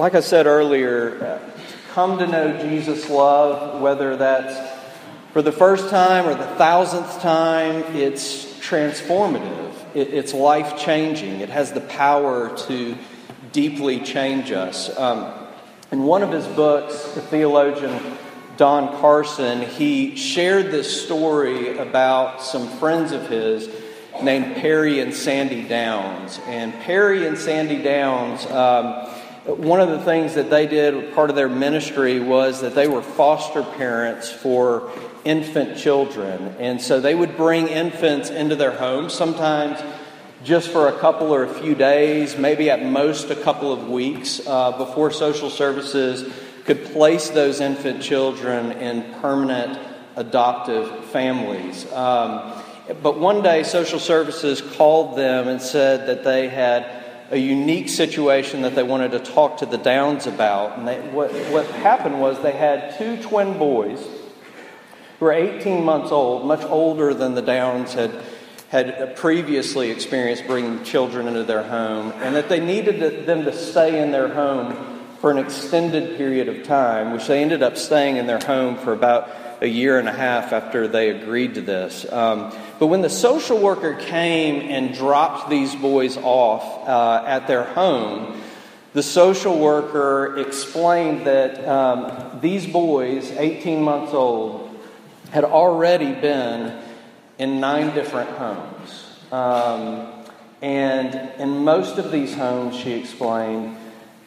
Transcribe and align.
Like 0.00 0.14
I 0.14 0.20
said 0.20 0.46
earlier, 0.46 1.38
come 1.90 2.16
to 2.20 2.26
know 2.26 2.58
Jesus' 2.62 3.10
love, 3.10 3.82
whether 3.82 4.16
that's 4.16 4.80
for 5.34 5.42
the 5.42 5.52
first 5.52 5.90
time 5.90 6.26
or 6.26 6.34
the 6.34 6.46
thousandth 6.56 7.20
time, 7.20 7.84
it's 7.94 8.46
transformative. 8.60 9.74
It's 9.94 10.32
life 10.32 10.78
changing. 10.78 11.42
It 11.42 11.50
has 11.50 11.72
the 11.72 11.82
power 11.82 12.56
to 12.60 12.96
deeply 13.52 14.00
change 14.00 14.52
us. 14.52 14.88
Um, 14.96 15.34
in 15.92 16.04
one 16.04 16.22
of 16.22 16.32
his 16.32 16.46
books, 16.46 17.12
the 17.12 17.20
theologian 17.20 18.00
Don 18.56 18.98
Carson, 19.02 19.60
he 19.60 20.16
shared 20.16 20.70
this 20.70 21.04
story 21.04 21.76
about 21.76 22.40
some 22.40 22.68
friends 22.78 23.12
of 23.12 23.28
his 23.28 23.68
named 24.22 24.56
Perry 24.56 25.00
and 25.00 25.12
Sandy 25.12 25.62
Downs. 25.62 26.40
And 26.46 26.72
Perry 26.80 27.26
and 27.26 27.36
Sandy 27.36 27.82
Downs, 27.82 28.46
um, 28.46 29.09
one 29.46 29.80
of 29.80 29.88
the 29.88 30.00
things 30.00 30.34
that 30.34 30.50
they 30.50 30.66
did, 30.66 31.14
part 31.14 31.30
of 31.30 31.36
their 31.36 31.48
ministry, 31.48 32.20
was 32.20 32.60
that 32.60 32.74
they 32.74 32.88
were 32.88 33.02
foster 33.02 33.62
parents 33.62 34.30
for 34.30 34.90
infant 35.24 35.78
children. 35.78 36.54
And 36.58 36.80
so 36.80 37.00
they 37.00 37.14
would 37.14 37.36
bring 37.36 37.68
infants 37.68 38.30
into 38.30 38.56
their 38.56 38.72
homes, 38.72 39.14
sometimes 39.14 39.80
just 40.44 40.70
for 40.70 40.88
a 40.88 40.98
couple 40.98 41.34
or 41.34 41.44
a 41.44 41.54
few 41.54 41.74
days, 41.74 42.36
maybe 42.36 42.70
at 42.70 42.84
most 42.84 43.30
a 43.30 43.36
couple 43.36 43.72
of 43.72 43.88
weeks, 43.88 44.40
uh, 44.46 44.76
before 44.78 45.10
social 45.10 45.50
services 45.50 46.32
could 46.64 46.84
place 46.86 47.30
those 47.30 47.60
infant 47.60 48.02
children 48.02 48.72
in 48.72 49.14
permanent 49.20 49.78
adoptive 50.16 51.04
families. 51.06 51.90
Um, 51.92 52.52
but 53.02 53.18
one 53.18 53.42
day, 53.42 53.62
social 53.62 53.98
services 53.98 54.60
called 54.60 55.16
them 55.16 55.48
and 55.48 55.60
said 55.60 56.08
that 56.08 56.24
they 56.24 56.48
had 56.48 57.00
a 57.30 57.38
unique 57.38 57.88
situation 57.88 58.62
that 58.62 58.74
they 58.74 58.82
wanted 58.82 59.12
to 59.12 59.20
talk 59.20 59.58
to 59.58 59.66
the 59.66 59.78
Downs 59.78 60.26
about. 60.26 60.78
And 60.78 60.86
they, 60.86 61.00
what, 61.00 61.30
what 61.50 61.66
happened 61.66 62.20
was 62.20 62.42
they 62.42 62.52
had 62.52 62.98
two 62.98 63.22
twin 63.22 63.56
boys 63.56 64.00
who 65.18 65.24
were 65.24 65.32
18 65.32 65.84
months 65.84 66.10
old, 66.10 66.44
much 66.44 66.64
older 66.64 67.14
than 67.14 67.34
the 67.34 67.42
Downs 67.42 67.94
had, 67.94 68.10
had 68.68 69.16
previously 69.16 69.90
experienced 69.90 70.46
bringing 70.46 70.82
children 70.82 71.28
into 71.28 71.44
their 71.44 71.62
home, 71.62 72.12
and 72.16 72.34
that 72.34 72.48
they 72.48 72.58
needed 72.58 73.26
them 73.26 73.44
to 73.44 73.52
stay 73.52 74.02
in 74.02 74.10
their 74.10 74.28
home 74.28 74.98
for 75.20 75.30
an 75.30 75.38
extended 75.38 76.16
period 76.16 76.48
of 76.48 76.64
time, 76.64 77.12
which 77.12 77.26
they 77.26 77.42
ended 77.42 77.62
up 77.62 77.76
staying 77.76 78.16
in 78.16 78.26
their 78.26 78.40
home 78.40 78.76
for 78.76 78.92
about 78.92 79.30
a 79.60 79.66
year 79.66 79.98
and 79.98 80.08
a 80.08 80.12
half 80.12 80.52
after 80.52 80.88
they 80.88 81.10
agreed 81.10 81.54
to 81.54 81.60
this. 81.60 82.10
Um, 82.10 82.52
but 82.80 82.86
when 82.86 83.02
the 83.02 83.10
social 83.10 83.58
worker 83.58 83.94
came 83.94 84.62
and 84.62 84.94
dropped 84.94 85.50
these 85.50 85.76
boys 85.76 86.16
off 86.16 86.88
uh, 86.88 87.22
at 87.26 87.46
their 87.46 87.62
home, 87.62 88.40
the 88.94 89.02
social 89.02 89.58
worker 89.58 90.38
explained 90.38 91.26
that 91.26 91.62
um, 91.68 92.40
these 92.40 92.66
boys, 92.66 93.30
18 93.32 93.82
months 93.82 94.14
old, 94.14 94.74
had 95.30 95.44
already 95.44 96.14
been 96.14 96.82
in 97.38 97.60
nine 97.60 97.94
different 97.94 98.30
homes. 98.30 99.20
Um, 99.30 100.10
and 100.62 101.14
in 101.38 101.58
most 101.58 101.98
of 101.98 102.10
these 102.10 102.34
homes, 102.34 102.74
she 102.74 102.92
explained, 102.92 103.76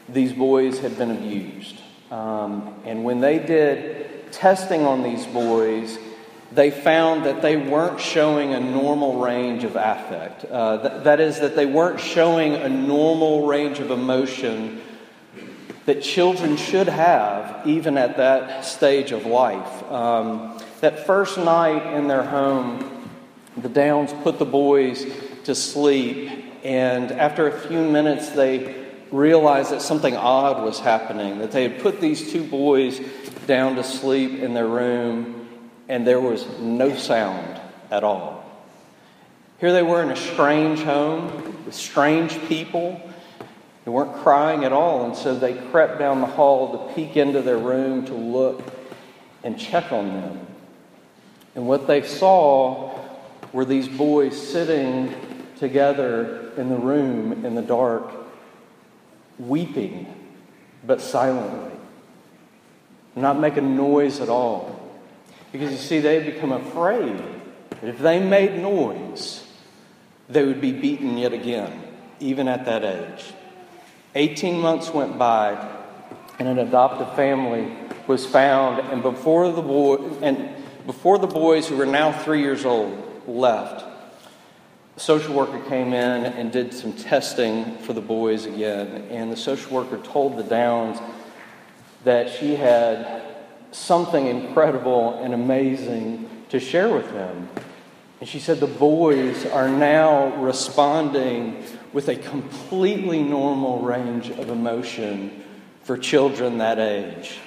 these 0.08 0.32
boys 0.32 0.78
had 0.78 0.96
been 0.96 1.10
abused. 1.10 1.82
Um, 2.12 2.76
and 2.86 3.04
when 3.04 3.20
they 3.20 3.40
did 3.40 4.32
testing 4.32 4.86
on 4.86 5.02
these 5.02 5.26
boys, 5.26 5.98
they 6.54 6.70
found 6.70 7.26
that 7.26 7.42
they 7.42 7.58
weren't 7.58 8.00
showing 8.00 8.54
a 8.54 8.60
normal 8.60 9.20
range 9.20 9.64
of 9.64 9.76
affect. 9.76 10.46
Uh, 10.46 10.78
th- 10.78 11.04
that 11.04 11.20
is, 11.20 11.40
that 11.40 11.56
they 11.56 11.66
weren't 11.66 12.00
showing 12.00 12.56
a 12.56 12.70
normal 12.70 13.48
range 13.48 13.80
of 13.80 13.92
emotion 13.92 14.82
that 15.86 16.02
children 16.02 16.56
should 16.56 16.88
have, 16.88 17.66
even 17.68 17.98
at 17.98 18.18
that 18.18 18.66
stage 18.66 19.12
of 19.12 19.26
life. 19.26 19.92
Um, 19.92 20.60
that 20.82 21.06
first 21.06 21.38
night 21.38 21.96
in 21.96 22.08
their 22.08 22.24
home, 22.24 23.10
the 23.58 23.70
Downs 23.70 24.14
put 24.24 24.38
the 24.40 24.46
boys 24.46 25.06
to 25.46 25.56
sleep, 25.56 26.32
and 26.64 27.12
after 27.12 27.48
a 27.48 27.60
few 27.68 27.82
minutes, 27.82 28.30
they 28.30 28.76
realized 29.12 29.72
that 29.72 29.82
something 29.82 30.16
odd 30.16 30.64
was 30.64 30.80
happening, 30.80 31.40
that 31.40 31.52
they 31.52 31.64
had 31.64 31.82
put 31.82 32.00
these 32.00 32.32
two 32.32 32.44
boys 32.44 33.00
down 33.46 33.76
to 33.76 33.84
sleep 33.84 34.40
in 34.40 34.54
their 34.54 34.68
room 34.68 35.43
and 35.88 36.06
there 36.08 36.20
was 36.20 36.48
no 36.60 36.96
sound 36.96 37.60
at 37.92 38.04
all. 38.04 38.44
Here 39.60 39.72
they 39.72 39.84
were 39.84 40.02
in 40.02 40.10
a 40.10 40.16
strange 40.16 40.80
home 40.82 41.66
with 41.66 41.74
strange 41.74 42.40
people. 42.48 43.00
They 43.86 43.92
weren't 43.92 44.16
crying 44.16 44.64
at 44.64 44.74
all, 44.74 45.06
and 45.06 45.16
so 45.16 45.36
they 45.36 45.54
crept 45.54 46.00
down 46.00 46.22
the 46.22 46.28
hall 46.28 46.88
to 46.88 46.94
peek 46.94 47.18
into 47.18 47.42
their 47.42 47.58
room 47.58 48.06
to 48.06 48.14
look 48.14 48.62
and 49.44 49.60
check 49.60 49.92
on 49.92 50.08
them. 50.08 50.48
And 51.56 51.68
what 51.68 51.88
they 51.88 52.02
saw 52.02 52.98
were 53.52 53.66
these 53.66 53.88
boys 53.88 54.36
sitting 54.36 55.14
together 55.58 56.52
in 56.58 56.70
the 56.70 56.78
room 56.78 57.46
in 57.46 57.56
the 57.56 57.62
dark, 57.62 58.12
weeping, 59.38 60.14
but 60.86 61.00
silently, 61.00 61.78
not 63.16 63.40
making 63.40 63.76
noise 63.78 64.20
at 64.20 64.30
all. 64.30 64.93
Because 65.54 65.72
you 65.72 65.78
see, 65.78 66.00
they 66.00 66.16
had 66.16 66.26
become 66.26 66.52
afraid 66.52 67.16
that 67.70 67.84
if 67.84 68.00
they 68.00 68.20
made 68.20 68.60
noise, 68.60 69.46
they 70.28 70.44
would 70.44 70.60
be 70.60 70.72
beaten 70.72 71.16
yet 71.16 71.32
again, 71.32 71.84
even 72.20 72.48
at 72.48 72.66
that 72.66 72.84
age. 72.84 73.34
18 74.16 74.60
months 74.60 74.90
went 74.90 75.18
by, 75.18 75.52
and 76.40 76.48
an 76.48 76.58
adoptive 76.58 77.16
family 77.16 77.72
was 78.08 78.26
found, 78.26 78.80
and 78.92 79.04
before 79.04 79.52
the 79.52 79.62
boy 79.62 79.98
and 80.22 80.50
before 80.88 81.20
the 81.20 81.28
boys 81.28 81.68
who 81.68 81.78
were 81.78 81.86
now 81.86 82.12
three 82.12 82.42
years 82.42 82.66
old 82.66 83.22
left, 83.28 83.86
the 84.96 85.00
social 85.00 85.36
worker 85.36 85.60
came 85.70 85.94
in 85.94 86.26
and 86.26 86.52
did 86.52 86.74
some 86.74 86.94
testing 86.94 87.78
for 87.78 87.94
the 87.94 88.02
boys 88.02 88.48
again, 88.48 89.06
and 89.12 89.32
the 89.32 89.38
social 89.38 89.72
worker 89.72 89.98
told 89.98 90.36
the 90.36 90.44
Downs 90.44 91.00
that 92.04 92.30
she 92.30 92.56
had 92.56 93.23
something 93.74 94.28
incredible 94.28 95.22
and 95.24 95.34
amazing 95.34 96.30
to 96.50 96.60
share 96.60 96.94
with 96.94 97.12
them. 97.12 97.50
And 98.20 98.30
she 98.30 98.40
said 98.40 98.60
the 98.60 98.68
boys 98.68 99.46
are 99.46 99.68
now 99.68 100.36
responding 100.38 101.64
with 101.92 102.08
a 102.08 102.16
completely 102.16 103.22
normal 103.22 103.82
range 103.82 104.30
of 104.30 104.50
emotion 104.50 105.44
for 105.84 105.98
children 105.98 106.60
that 106.60 106.80
age. 106.80 107.40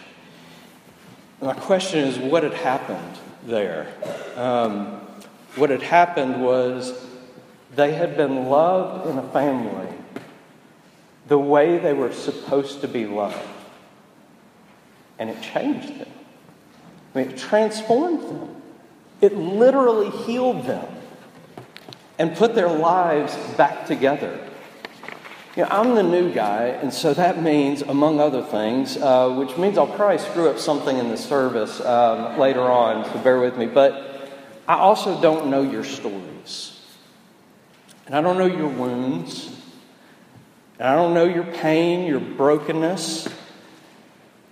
My 1.40 1.54
question 1.54 2.00
is 2.00 2.18
what 2.18 2.42
had 2.42 2.54
happened 2.54 3.18
there? 3.44 3.92
Um, 4.36 5.00
what 5.56 5.70
had 5.70 5.82
happened 5.82 6.42
was 6.42 7.06
they 7.74 7.92
had 7.92 8.16
been 8.16 8.46
loved 8.46 9.08
in 9.08 9.18
a 9.18 9.28
family 9.30 9.88
the 11.28 11.38
way 11.38 11.78
they 11.78 11.92
were 11.92 12.12
supposed 12.12 12.80
to 12.82 12.88
be 12.88 13.06
loved. 13.06 13.38
And 15.18 15.30
it 15.30 15.40
changed 15.42 15.98
them. 15.98 16.08
Mean, 17.16 17.30
it 17.30 17.38
transformed 17.38 18.20
them. 18.20 18.62
It 19.22 19.34
literally 19.34 20.10
healed 20.10 20.66
them 20.66 20.86
and 22.18 22.36
put 22.36 22.54
their 22.54 22.68
lives 22.68 23.34
back 23.56 23.86
together. 23.86 24.38
You 25.56 25.62
know, 25.62 25.68
I'm 25.70 25.94
the 25.94 26.02
new 26.02 26.30
guy, 26.30 26.66
and 26.66 26.92
so 26.92 27.14
that 27.14 27.42
means, 27.42 27.80
among 27.80 28.20
other 28.20 28.42
things, 28.42 28.98
uh, 28.98 29.30
which 29.30 29.56
means 29.56 29.78
I'll 29.78 29.86
probably 29.86 30.18
screw 30.18 30.50
up 30.50 30.58
something 30.58 30.98
in 30.98 31.08
the 31.08 31.16
service 31.16 31.80
um, 31.80 32.38
later 32.38 32.60
on, 32.60 33.06
so 33.10 33.18
bear 33.20 33.40
with 33.40 33.56
me. 33.56 33.64
But 33.64 34.30
I 34.68 34.74
also 34.74 35.18
don't 35.18 35.46
know 35.46 35.62
your 35.62 35.84
stories. 35.84 36.78
And 38.04 38.14
I 38.14 38.20
don't 38.20 38.36
know 38.36 38.44
your 38.44 38.68
wounds. 38.68 39.58
And 40.78 40.86
I 40.86 40.94
don't 40.94 41.14
know 41.14 41.24
your 41.24 41.44
pain, 41.44 42.06
your 42.06 42.20
brokenness, 42.20 43.26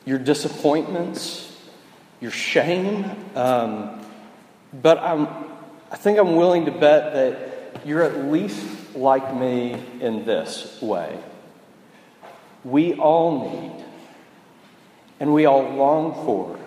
your 0.06 0.18
disappointments 0.18 1.53
your 2.24 2.32
shame. 2.32 3.04
Um, 3.36 4.00
but 4.72 4.96
I'm, 4.96 5.28
I 5.90 5.96
think 5.96 6.18
I'm 6.18 6.36
willing 6.36 6.64
to 6.64 6.70
bet 6.70 7.12
that 7.12 7.86
you're 7.86 8.02
at 8.02 8.32
least 8.32 8.96
like 8.96 9.34
me 9.34 9.74
in 10.00 10.24
this 10.24 10.80
way. 10.80 11.18
We 12.64 12.94
all 12.94 13.50
need, 13.50 13.84
and 15.20 15.34
we 15.34 15.44
all 15.44 15.68
long 15.74 16.14
for, 16.24 16.58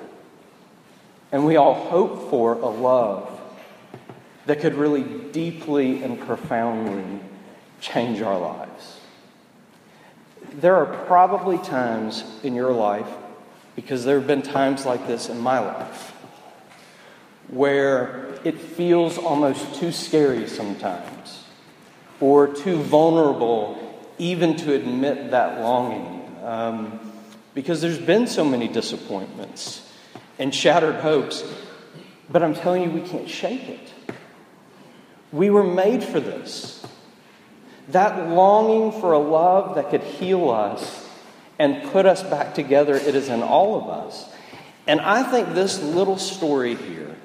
and 1.31 1.44
we 1.44 1.56
all 1.56 1.74
hope 1.74 2.30
for 2.30 2.54
a 2.54 2.69
love 2.69 3.27
that 4.45 4.59
could 4.59 4.75
really 4.75 5.01
deeply 5.01 6.04
and 6.04 6.19
profoundly 6.19 7.19
change 7.81 8.21
our 8.21 8.39
lives. 8.39 9.00
There 10.54 10.75
are 10.75 11.06
probably 11.07 11.57
times 11.57 12.24
in 12.44 12.54
your 12.54 12.74
life 12.74 13.09
because 13.77 14.03
there 14.03 14.18
have 14.18 14.27
been 14.27 14.41
times 14.41 14.88
like 14.88 15.06
this 15.06 15.29
in 15.29 15.39
my 15.39 15.59
life 15.59 16.12
where 17.47 18.38
it 18.44 18.59
feels 18.59 19.19
almost 19.19 19.75
too 19.75 19.91
scary 19.91 20.47
sometimes 20.47 21.45
or 22.19 22.47
too 22.47 22.75
vulnerable 22.77 23.77
even 24.18 24.57
to 24.57 24.74
admit 24.74 25.29
that 25.31 25.62
longing. 25.62 26.25
um, 26.44 27.00
because 27.53 27.81
there's 27.81 28.00
been 28.00 28.27
so 28.27 28.45
many 28.45 28.68
disappointments 28.68 29.81
and 30.38 30.53
shattered 30.53 30.95
hopes. 30.95 31.44
But 32.30 32.44
I'm 32.44 32.53
telling 32.53 32.83
you, 32.83 32.91
we 32.91 33.01
can't 33.01 33.27
shake 33.27 33.68
it. 33.68 33.94
We 35.31 35.50
were 35.50 35.63
made 35.63 36.03
for 36.03 36.19
this. 36.19 36.85
That 37.89 38.30
longing 38.30 39.01
for 39.01 39.13
a 39.13 39.18
love 39.18 39.73
that 39.75 39.89
could 39.89 40.03
heal 40.03 40.51
us 40.51 40.96
and 41.59 41.83
put 41.92 42.06
us 42.06 42.24
back 42.24 42.54
together, 42.54 42.95
it 42.95 43.15
is 43.15 43.30
in 43.30 43.42
all 43.42 43.81
of 43.81 43.89
us. 43.89 44.30
And 44.86 45.01
I 45.01 45.24
think 45.24 45.54
this 45.54 45.81
little 45.81 46.18
story 46.18 46.75
here 46.75 47.15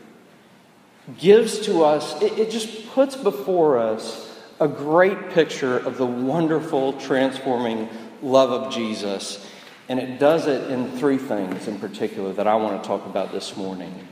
gives 1.19 1.61
to 1.67 1.85
us, 1.85 2.21
it, 2.23 2.39
it 2.39 2.51
just 2.51 2.89
puts 2.91 3.17
before 3.17 3.79
us 3.79 4.29
a 4.61 4.69
great 4.69 5.31
picture 5.31 5.79
of 5.79 5.97
the 5.97 6.07
wonderful, 6.07 6.95
transforming 6.95 7.89
love 8.23 8.51
of 8.51 8.73
Jesus. 8.73 9.45
And 9.89 9.99
it 9.99 10.19
does 10.19 10.47
it 10.47 10.71
in 10.71 10.93
three 10.93 11.19
things 11.19 11.69
in 11.69 11.79
particular 11.79 12.33
that 12.35 12.47
I 12.47 12.55
want 12.57 12.83
to 12.83 12.87
talk 12.87 13.05
about 13.07 13.33
this 13.33 13.57
morning. 13.57 14.09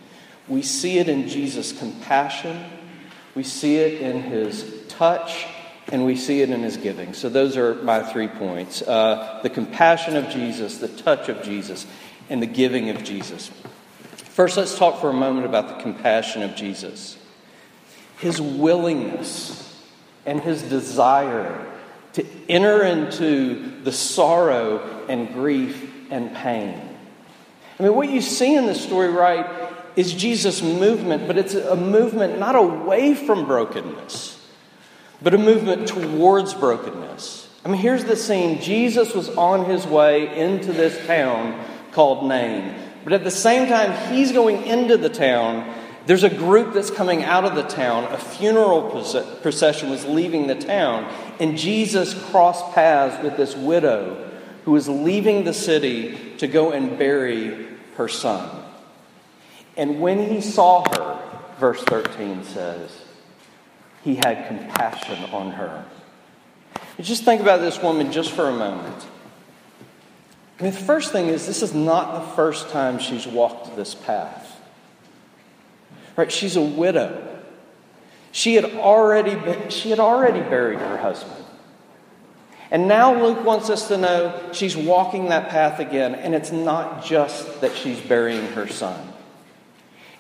We 0.49 0.63
see 0.63 0.99
it 0.99 1.09
in 1.09 1.29
Jesus' 1.29 1.73
compassion, 1.73 2.65
we 3.35 3.45
see 3.45 3.77
it 3.77 4.01
in 4.01 4.23
his 4.23 4.85
touch, 4.89 5.47
and 5.91 6.05
we 6.05 6.17
see 6.17 6.41
it 6.41 6.51
in 6.51 6.63
his 6.63 6.77
giving. 6.77 7.15
So, 7.15 7.29
those 7.29 7.57
are 7.57 7.75
my 7.77 8.03
three 8.03 8.29
points 8.29 8.83
uh, 8.83 9.41
the 9.43 9.51
compassion 9.51 10.17
of 10.17 10.29
Jesus, 10.31 10.79
the 10.79 10.89
touch 10.89 11.29
of 11.29 11.43
Jesus, 11.43 11.87
and 12.29 12.43
the 12.43 12.47
giving 12.47 12.91
of 12.91 13.03
Jesus. 13.03 13.51
First, 14.15 14.57
let's 14.57 14.79
talk 14.79 15.01
for 15.01 15.11
a 15.11 15.15
moment 15.15 15.47
about 15.47 15.69
the 15.69 15.83
compassion 15.83 16.43
of 16.43 16.55
Jesus. 16.55 17.19
His 18.19 18.41
willingness 18.41 19.67
and 20.25 20.41
his 20.41 20.63
desire 20.63 21.67
to 22.13 22.27
enter 22.49 22.85
into 22.85 23.83
the 23.83 23.93
sorrow 23.93 25.05
and 25.09 25.33
grief 25.33 25.91
and 26.11 26.35
pain. 26.35 26.81
I 27.79 27.83
mean, 27.83 27.95
what 27.95 28.11
you 28.11 28.21
see 28.21 28.55
in 28.55 28.67
this 28.67 28.83
story, 28.83 29.09
right, 29.09 29.47
is 29.97 30.13
Jesus' 30.13 30.63
movement, 30.63 31.27
but 31.27 31.39
it's 31.39 31.55
a 31.55 31.77
movement 31.77 32.39
not 32.39 32.55
away 32.55 33.15
from 33.15 33.47
brokenness, 33.47 34.30
but 35.23 35.35
a 35.35 35.39
movement 35.39 35.89
towards 35.89 36.55
brokenness. 36.55 37.49
I 37.65 37.69
mean, 37.69 37.81
here's 37.81 38.05
the 38.05 38.17
scene 38.17 38.61
Jesus 38.61 39.15
was 39.15 39.29
on 39.31 39.67
his 39.67 39.87
way 39.87 40.39
into 40.39 40.73
this 40.73 41.07
town 41.07 41.63
called 41.93 42.27
Nain. 42.27 42.75
But 43.05 43.13
at 43.13 43.25
the 43.25 43.31
same 43.31 43.69
time, 43.69 44.13
he's 44.13 44.33
going 44.33 44.65
into 44.65 44.97
the 44.97 45.09
town. 45.09 45.75
There's 46.07 46.25
a 46.25 46.31
group 46.31 46.75
that's 46.75 46.91
coming 46.91 47.23
out 47.23 47.45
of 47.45 47.55
the 47.55 47.63
town. 47.63 48.05
A 48.13 48.19
funeral 48.19 48.91
procession 49.43 49.91
was 49.91 50.05
leaving 50.07 50.47
the 50.47 50.55
town. 50.55 51.05
And 51.39 51.57
Jesus 51.57 52.15
crossed 52.31 52.73
paths 52.73 53.23
with 53.23 53.37
this 53.37 53.55
widow 53.55 54.31
who 54.65 54.73
was 54.73 54.89
leaving 54.89 55.45
the 55.45 55.53
city 55.55 56.35
to 56.39 56.47
go 56.47 56.73
and 56.73 56.99
bury 56.99 57.69
her 57.97 58.09
son. 58.09 58.65
And 59.77 60.01
when 60.01 60.31
he 60.31 60.41
saw 60.41 60.85
her, 60.95 61.19
verse 61.59 61.83
13 61.85 62.45
says, 62.45 62.91
he 64.03 64.17
had 64.17 64.47
compassion 64.49 65.25
on 65.33 65.53
her. 65.53 65.85
just 67.01 67.25
think 67.25 67.41
about 67.41 67.61
this 67.61 67.81
woman 67.83 68.13
just 68.13 68.33
for 68.33 68.49
a 68.49 68.53
moment. 68.53 69.07
I 70.59 70.65
mean, 70.65 70.73
the 70.73 70.79
first 70.79 71.13
thing 71.13 71.29
is, 71.29 71.47
this 71.47 71.63
is 71.63 71.75
not 71.75 72.21
the 72.21 72.35
first 72.35 72.69
time 72.71 72.99
she's 72.99 73.27
walked 73.27 73.75
this 73.77 73.95
path. 73.95 74.61
Right? 76.17 76.31
She's 76.31 76.57
a 76.57 76.63
widow. 76.63 77.27
She 78.33 78.55
had 78.55 78.65
already 78.65 79.35
been, 79.35 79.71
she 79.71 79.91
had 79.91 79.99
already 79.99 80.41
buried 80.41 80.79
her 80.79 80.99
husband. 80.99 81.45
And 82.71 82.87
now 82.87 83.21
Luke 83.21 83.45
wants 83.45 83.69
us 83.69 83.89
to 83.89 83.97
know 83.97 84.51
she's 84.53 84.77
walking 84.77 85.31
that 85.31 85.49
path 85.49 85.81
again, 85.81 86.15
and 86.15 86.35
it's 86.35 86.53
not 86.53 87.05
just 87.05 87.63
that 87.63 87.75
she's 87.75 87.99
burying 87.99 88.47
her 88.49 88.69
son. 88.69 89.13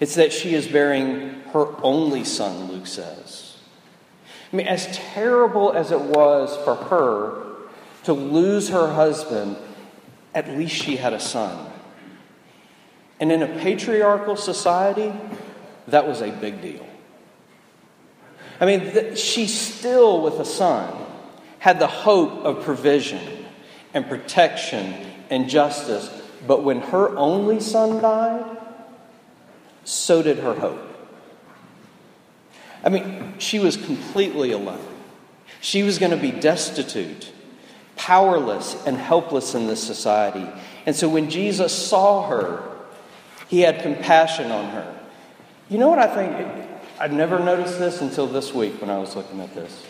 It's 0.00 0.16
that 0.16 0.32
she 0.32 0.54
is 0.54 0.66
burying 0.66 1.42
her 1.52 1.66
only 1.82 2.24
son, 2.24 2.72
Luke 2.72 2.86
says. 2.86 3.49
I 4.52 4.56
mean, 4.56 4.66
as 4.66 4.86
terrible 4.96 5.72
as 5.72 5.92
it 5.92 6.00
was 6.00 6.56
for 6.64 6.74
her 6.74 7.46
to 8.04 8.12
lose 8.12 8.70
her 8.70 8.92
husband 8.92 9.56
at 10.34 10.48
least 10.48 10.74
she 10.74 10.96
had 10.96 11.12
a 11.12 11.20
son. 11.20 11.66
And 13.18 13.30
in 13.32 13.42
a 13.42 13.46
patriarchal 13.46 14.36
society, 14.36 15.12
that 15.88 16.06
was 16.06 16.20
a 16.22 16.30
big 16.30 16.62
deal. 16.62 16.86
I 18.60 18.66
mean, 18.66 19.16
she 19.16 19.46
still, 19.46 20.22
with 20.22 20.34
a 20.34 20.44
son, 20.44 21.06
had 21.58 21.78
the 21.78 21.86
hope 21.86 22.44
of 22.44 22.64
provision 22.64 23.46
and 23.92 24.06
protection 24.06 24.94
and 25.30 25.48
justice. 25.48 26.08
But 26.46 26.62
when 26.62 26.80
her 26.80 27.16
only 27.16 27.60
son 27.60 28.00
died, 28.00 28.58
so 29.84 30.22
did 30.22 30.38
her 30.38 30.54
hope. 30.54 30.89
I 32.84 32.88
mean, 32.88 33.34
she 33.38 33.58
was 33.58 33.76
completely 33.76 34.52
alone. 34.52 34.84
She 35.60 35.82
was 35.82 35.98
going 35.98 36.12
to 36.12 36.16
be 36.16 36.30
destitute 36.30 37.32
powerless 38.00 38.82
and 38.86 38.96
helpless 38.96 39.54
in 39.54 39.66
this 39.66 39.82
society. 39.82 40.46
And 40.86 40.96
so 40.96 41.06
when 41.06 41.28
Jesus 41.28 41.70
saw 41.70 42.26
her, 42.28 42.62
he 43.48 43.60
had 43.60 43.82
compassion 43.82 44.50
on 44.50 44.70
her. 44.70 44.98
You 45.68 45.76
know 45.76 45.88
what 45.88 45.98
I 45.98 46.14
think? 46.14 46.66
I've 46.98 47.12
never 47.12 47.38
noticed 47.38 47.78
this 47.78 48.00
until 48.00 48.26
this 48.26 48.54
week 48.54 48.80
when 48.80 48.88
I 48.88 48.98
was 48.98 49.16
looking 49.16 49.40
at 49.40 49.54
this. 49.54 49.84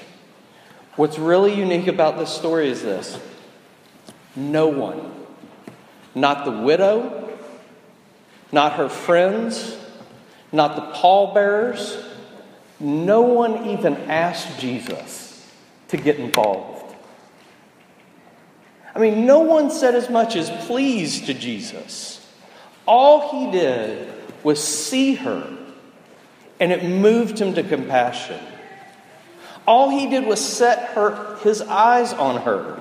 What's 0.97 1.21
really 1.21 1.55
unique 1.55 1.87
about 1.87 2.19
this 2.19 2.31
story 2.31 2.69
is 2.69 2.83
this 2.83 3.17
no 4.35 4.67
one, 4.67 5.13
not 6.13 6.45
the 6.45 6.51
widow, 6.51 7.39
not 8.51 8.73
her 8.73 8.89
friends, 8.89 9.77
not 10.51 10.75
the 10.75 10.99
pallbearers, 10.99 12.10
no 12.81 13.21
one 13.21 13.69
even 13.69 13.95
asked 14.11 14.59
Jesus 14.59 15.47
to 15.89 15.97
get 15.97 16.17
involved. 16.17 16.95
I 18.95 18.99
mean, 18.99 19.27
no 19.27 19.41
one 19.41 19.71
said 19.71 19.95
as 19.95 20.09
much 20.11 20.35
as 20.35 20.51
please 20.67 21.27
to 21.27 21.35
Jesus. 21.35 22.27
All 22.87 23.31
he 23.31 23.53
did 23.53 24.13
was 24.43 24.63
see 24.63 25.15
her, 25.15 25.57
and 26.59 26.73
it 26.73 26.83
moved 26.83 27.39
him 27.39 27.55
to 27.55 27.63
compassion. 27.63 28.41
All 29.67 29.91
he 29.91 30.09
did 30.09 30.27
was 30.27 30.41
set 30.41 30.91
her, 30.95 31.37
his 31.43 31.61
eyes 31.63 32.13
on 32.13 32.43
her. 32.43 32.81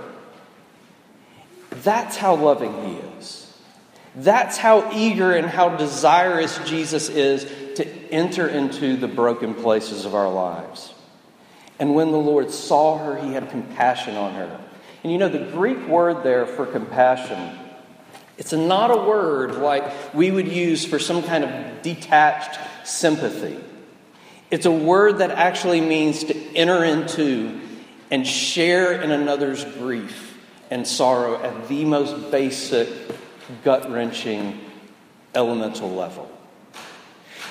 That's 1.69 2.17
how 2.17 2.35
loving 2.35 2.73
he 2.85 2.93
is. 3.19 3.53
That's 4.15 4.57
how 4.57 4.91
eager 4.93 5.33
and 5.33 5.45
how 5.45 5.75
desirous 5.75 6.57
Jesus 6.65 7.09
is 7.09 7.43
to 7.75 7.87
enter 8.11 8.47
into 8.47 8.95
the 8.95 9.07
broken 9.07 9.53
places 9.53 10.05
of 10.05 10.15
our 10.15 10.31
lives. 10.31 10.93
And 11.79 11.95
when 11.95 12.11
the 12.11 12.17
Lord 12.17 12.51
saw 12.51 12.97
her, 12.97 13.17
he 13.17 13.33
had 13.33 13.49
compassion 13.49 14.15
on 14.15 14.33
her. 14.33 14.59
And 15.03 15.11
you 15.11 15.17
know, 15.17 15.29
the 15.29 15.51
Greek 15.51 15.87
word 15.87 16.23
there 16.23 16.45
for 16.45 16.65
compassion, 16.65 17.57
it's 18.37 18.53
not 18.53 18.91
a 18.91 18.97
word 18.97 19.55
like 19.55 20.13
we 20.13 20.31
would 20.31 20.47
use 20.47 20.85
for 20.85 20.99
some 20.99 21.23
kind 21.23 21.43
of 21.43 21.81
detached 21.81 22.59
sympathy. 22.85 23.59
It's 24.51 24.65
a 24.65 24.71
word 24.71 25.19
that 25.19 25.31
actually 25.31 25.81
means 25.81 26.23
to 26.25 26.55
enter 26.55 26.83
into 26.83 27.61
and 28.11 28.25
share 28.25 28.93
in 29.01 29.11
another's 29.11 29.63
grief 29.63 30.37
and 30.71 30.85
sorrow 30.87 31.41
at 31.41 31.67
the 31.67 31.85
most 31.85 32.31
basic, 32.31 32.89
gut 33.63 33.91
wrenching, 33.91 34.59
elemental 35.35 35.91
level. 35.91 36.28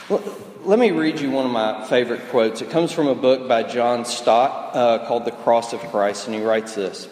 Let 0.09 0.79
me 0.79 0.91
read 0.91 1.21
you 1.21 1.31
one 1.31 1.45
of 1.45 1.53
my 1.53 1.87
favorite 1.87 2.31
quotes. 2.31 2.63
It 2.63 2.71
comes 2.71 2.93
from 2.93 3.09
a 3.09 3.15
book 3.15 3.47
by 3.47 3.63
John 3.63 4.07
Stott 4.07 4.75
uh, 4.75 5.07
called 5.07 5.27
The 5.27 5.33
Cross 5.33 5.75
of 5.75 5.81
Christ, 5.81 6.27
and 6.27 6.35
he 6.35 6.43
writes 6.43 6.75
this 6.75 7.09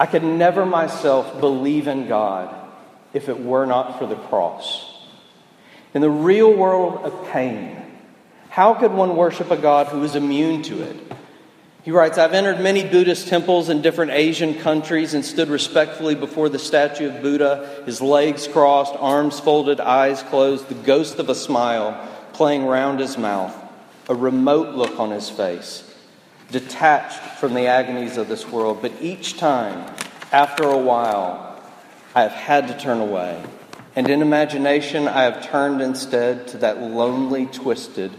I 0.00 0.06
could 0.06 0.24
never 0.24 0.64
myself 0.64 1.38
believe 1.40 1.86
in 1.86 2.08
God 2.08 2.54
if 3.12 3.28
it 3.28 3.38
were 3.38 3.66
not 3.66 3.98
for 3.98 4.06
the 4.06 4.16
cross. 4.16 4.84
In 5.92 6.00
the 6.00 6.10
real 6.10 6.52
world 6.54 7.04
of 7.04 7.28
pain, 7.28 7.76
how 8.48 8.72
could 8.74 8.92
one 8.92 9.14
worship 9.14 9.50
a 9.50 9.56
God 9.56 9.88
who 9.88 10.02
is 10.04 10.14
immune 10.14 10.62
to 10.62 10.82
it? 10.82 10.96
He 11.82 11.90
writes, 11.90 12.18
I've 12.18 12.34
entered 12.34 12.60
many 12.60 12.86
Buddhist 12.86 13.28
temples 13.28 13.68
in 13.68 13.82
different 13.82 14.10
Asian 14.10 14.54
countries 14.54 15.14
and 15.14 15.24
stood 15.24 15.48
respectfully 15.48 16.14
before 16.14 16.48
the 16.48 16.58
statue 16.58 17.08
of 17.08 17.22
Buddha, 17.22 17.82
his 17.86 18.00
legs 18.00 18.46
crossed, 18.46 18.94
arms 18.98 19.40
folded, 19.40 19.80
eyes 19.80 20.22
closed, 20.22 20.68
the 20.68 20.74
ghost 20.74 21.18
of 21.18 21.28
a 21.28 21.34
smile 21.34 22.08
playing 22.32 22.66
round 22.66 23.00
his 23.00 23.16
mouth, 23.16 23.54
a 24.08 24.14
remote 24.14 24.74
look 24.74 24.98
on 24.98 25.10
his 25.10 25.30
face 25.30 25.84
detached 26.50 27.20
from 27.38 27.54
the 27.54 27.66
agonies 27.66 28.16
of 28.16 28.28
this 28.28 28.48
world. 28.48 28.80
But 28.80 28.92
each 29.00 29.36
time, 29.36 29.94
after 30.32 30.64
a 30.64 30.78
while, 30.78 31.60
I 32.14 32.22
have 32.22 32.32
had 32.32 32.68
to 32.68 32.78
turn 32.78 33.00
away. 33.00 33.42
And 33.96 34.08
in 34.08 34.22
imagination, 34.22 35.08
I 35.08 35.22
have 35.24 35.46
turned 35.46 35.82
instead 35.82 36.48
to 36.48 36.58
that 36.58 36.80
lonely, 36.80 37.46
twisted, 37.46 38.12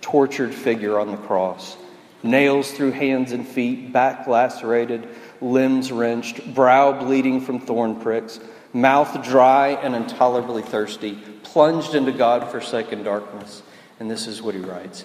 tortured 0.00 0.54
figure 0.54 0.98
on 0.98 1.10
the 1.10 1.16
cross. 1.16 1.76
Nails 2.24 2.70
through 2.70 2.92
hands 2.92 3.32
and 3.32 3.46
feet, 3.46 3.92
back 3.92 4.26
lacerated, 4.26 5.06
limbs 5.42 5.92
wrenched, 5.92 6.54
brow 6.54 6.92
bleeding 6.92 7.42
from 7.42 7.60
thorn 7.60 8.00
pricks, 8.00 8.40
mouth 8.72 9.22
dry 9.22 9.68
and 9.68 9.94
intolerably 9.94 10.62
thirsty, 10.62 11.18
plunged 11.42 11.94
into 11.94 12.12
God 12.12 12.50
forsaken 12.50 13.02
darkness. 13.02 13.62
And 14.00 14.10
this 14.10 14.26
is 14.26 14.40
what 14.40 14.54
he 14.54 14.62
writes 14.62 15.04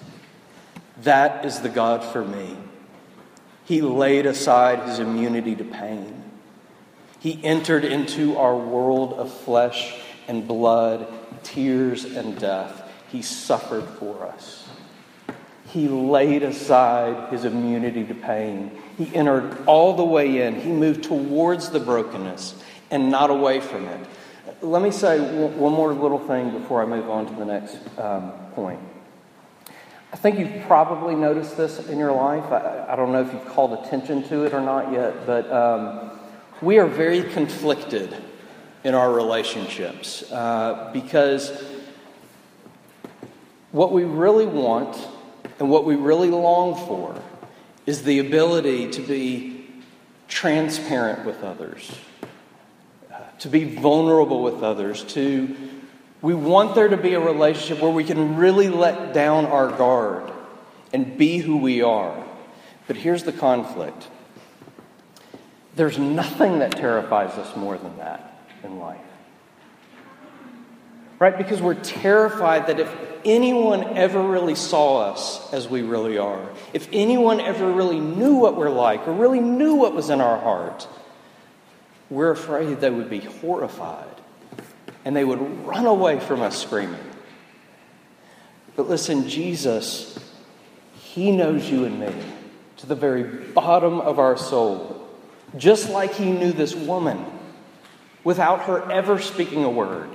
That 1.02 1.44
is 1.44 1.60
the 1.60 1.68
God 1.68 2.02
for 2.02 2.24
me. 2.24 2.56
He 3.66 3.82
laid 3.82 4.24
aside 4.24 4.88
his 4.88 4.98
immunity 4.98 5.54
to 5.56 5.64
pain. 5.64 6.24
He 7.18 7.38
entered 7.44 7.84
into 7.84 8.38
our 8.38 8.56
world 8.56 9.12
of 9.12 9.30
flesh 9.30 9.94
and 10.26 10.48
blood, 10.48 11.06
tears 11.42 12.06
and 12.06 12.38
death. 12.38 12.82
He 13.12 13.20
suffered 13.20 13.84
for 13.84 14.24
us. 14.24 14.66
He 15.72 15.86
laid 15.86 16.42
aside 16.42 17.30
his 17.30 17.44
immunity 17.44 18.04
to 18.04 18.14
pain. 18.14 18.72
He 18.98 19.14
entered 19.14 19.56
all 19.66 19.96
the 19.96 20.04
way 20.04 20.42
in. 20.42 20.60
He 20.60 20.70
moved 20.70 21.04
towards 21.04 21.70
the 21.70 21.78
brokenness 21.78 22.60
and 22.90 23.10
not 23.10 23.30
away 23.30 23.60
from 23.60 23.86
it. 23.86 24.06
Let 24.62 24.82
me 24.82 24.90
say 24.90 25.20
one 25.20 25.72
more 25.72 25.92
little 25.92 26.18
thing 26.18 26.50
before 26.50 26.82
I 26.82 26.86
move 26.86 27.08
on 27.08 27.26
to 27.26 27.34
the 27.34 27.44
next 27.44 27.78
um, 27.98 28.32
point. 28.54 28.80
I 30.12 30.16
think 30.16 30.40
you've 30.40 30.66
probably 30.66 31.14
noticed 31.14 31.56
this 31.56 31.86
in 31.88 31.98
your 31.98 32.12
life. 32.12 32.50
I, 32.50 32.86
I, 32.90 32.96
don't 32.96 33.12
know 33.12 33.22
if 33.22 33.32
you've 33.32 33.46
called 33.46 33.84
attention 33.84 34.24
to 34.24 34.44
it 34.44 34.52
or 34.52 34.60
not 34.60 34.92
yet, 34.92 35.24
but 35.24 35.50
um, 35.52 36.18
we 36.60 36.78
are 36.78 36.86
very 36.86 37.22
conflicted 37.22 38.16
in 38.82 38.94
our 38.94 39.12
relationships 39.12 40.30
uh, 40.32 40.90
because 40.92 41.62
what 43.70 43.92
we 43.92 44.02
really 44.02 44.46
want 44.46 44.98
and 45.60 45.68
what 45.68 45.84
we 45.84 45.94
really 45.94 46.30
long 46.30 46.74
for 46.86 47.14
is 47.86 48.02
the 48.02 48.18
ability 48.18 48.90
to 48.90 49.02
be 49.02 49.68
transparent 50.26 51.26
with 51.26 51.44
others, 51.44 51.92
to 53.40 53.48
be 53.48 53.76
vulnerable 53.76 54.42
with 54.42 54.62
others, 54.62 55.04
to 55.04 55.54
we 56.22 56.34
want 56.34 56.74
there 56.74 56.88
to 56.88 56.96
be 56.96 57.14
a 57.14 57.20
relationship 57.20 57.82
where 57.82 57.90
we 57.90 58.04
can 58.04 58.36
really 58.36 58.68
let 58.68 59.14
down 59.14 59.46
our 59.46 59.68
guard 59.68 60.30
and 60.92 61.16
be 61.16 61.38
who 61.38 61.56
we 61.58 61.82
are. 61.82 62.24
But 62.86 62.96
here's 62.96 63.22
the 63.22 63.32
conflict. 63.32 64.08
There's 65.76 65.98
nothing 65.98 66.58
that 66.58 66.72
terrifies 66.72 67.38
us 67.38 67.56
more 67.56 67.78
than 67.78 67.96
that 67.98 68.38
in 68.64 68.78
life. 68.78 69.00
Right? 71.18 71.36
Because 71.36 71.62
we're 71.62 71.74
terrified 71.74 72.66
that 72.66 72.80
if 72.80 73.09
anyone 73.24 73.96
ever 73.96 74.22
really 74.22 74.54
saw 74.54 75.10
us 75.10 75.52
as 75.52 75.68
we 75.68 75.82
really 75.82 76.18
are, 76.18 76.48
if 76.72 76.88
anyone 76.92 77.40
ever 77.40 77.70
really 77.70 78.00
knew 78.00 78.34
what 78.34 78.56
we're 78.56 78.70
like 78.70 79.06
or 79.06 79.12
really 79.12 79.40
knew 79.40 79.74
what 79.74 79.94
was 79.94 80.10
in 80.10 80.20
our 80.20 80.38
heart, 80.38 80.86
we're 82.08 82.30
afraid 82.30 82.80
they 82.80 82.90
would 82.90 83.10
be 83.10 83.20
horrified 83.20 84.06
and 85.04 85.16
they 85.16 85.24
would 85.24 85.40
run 85.66 85.86
away 85.86 86.20
from 86.20 86.42
us 86.42 86.60
screaming. 86.60 87.00
But 88.76 88.88
listen, 88.88 89.28
Jesus, 89.28 90.18
He 90.94 91.30
knows 91.30 91.68
you 91.68 91.84
and 91.84 92.00
me 92.00 92.12
to 92.78 92.86
the 92.86 92.94
very 92.94 93.22
bottom 93.22 94.00
of 94.00 94.18
our 94.18 94.36
soul, 94.36 95.08
just 95.56 95.90
like 95.90 96.14
He 96.14 96.30
knew 96.30 96.52
this 96.52 96.74
woman 96.74 97.24
without 98.24 98.62
her 98.62 98.90
ever 98.90 99.18
speaking 99.18 99.64
a 99.64 99.70
word. 99.70 100.08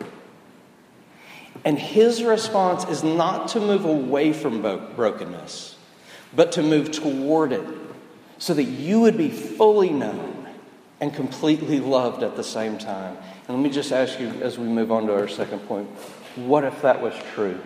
And 1.65 1.79
his 1.79 2.21
response 2.23 2.85
is 2.85 3.03
not 3.03 3.49
to 3.49 3.59
move 3.59 3.85
away 3.85 4.33
from 4.33 4.61
brokenness, 4.61 5.75
but 6.35 6.51
to 6.53 6.61
move 6.61 6.91
toward 6.91 7.51
it 7.51 7.67
so 8.37 8.53
that 8.53 8.63
you 8.63 9.01
would 9.01 9.17
be 9.17 9.29
fully 9.29 9.89
known 9.89 10.47
and 11.01 11.13
completely 11.13 11.79
loved 11.79 12.21
at 12.21 12.35
the 12.35 12.43
same 12.43 12.77
time. 12.77 13.17
And 13.47 13.57
let 13.57 13.63
me 13.63 13.71
just 13.71 13.91
ask 13.91 14.19
you 14.19 14.27
as 14.27 14.59
we 14.59 14.67
move 14.67 14.91
on 14.91 15.07
to 15.07 15.13
our 15.13 15.27
second 15.27 15.59
point 15.67 15.89
what 16.35 16.63
if 16.65 16.81
that 16.81 17.01
was 17.01 17.13
true? 17.33 17.59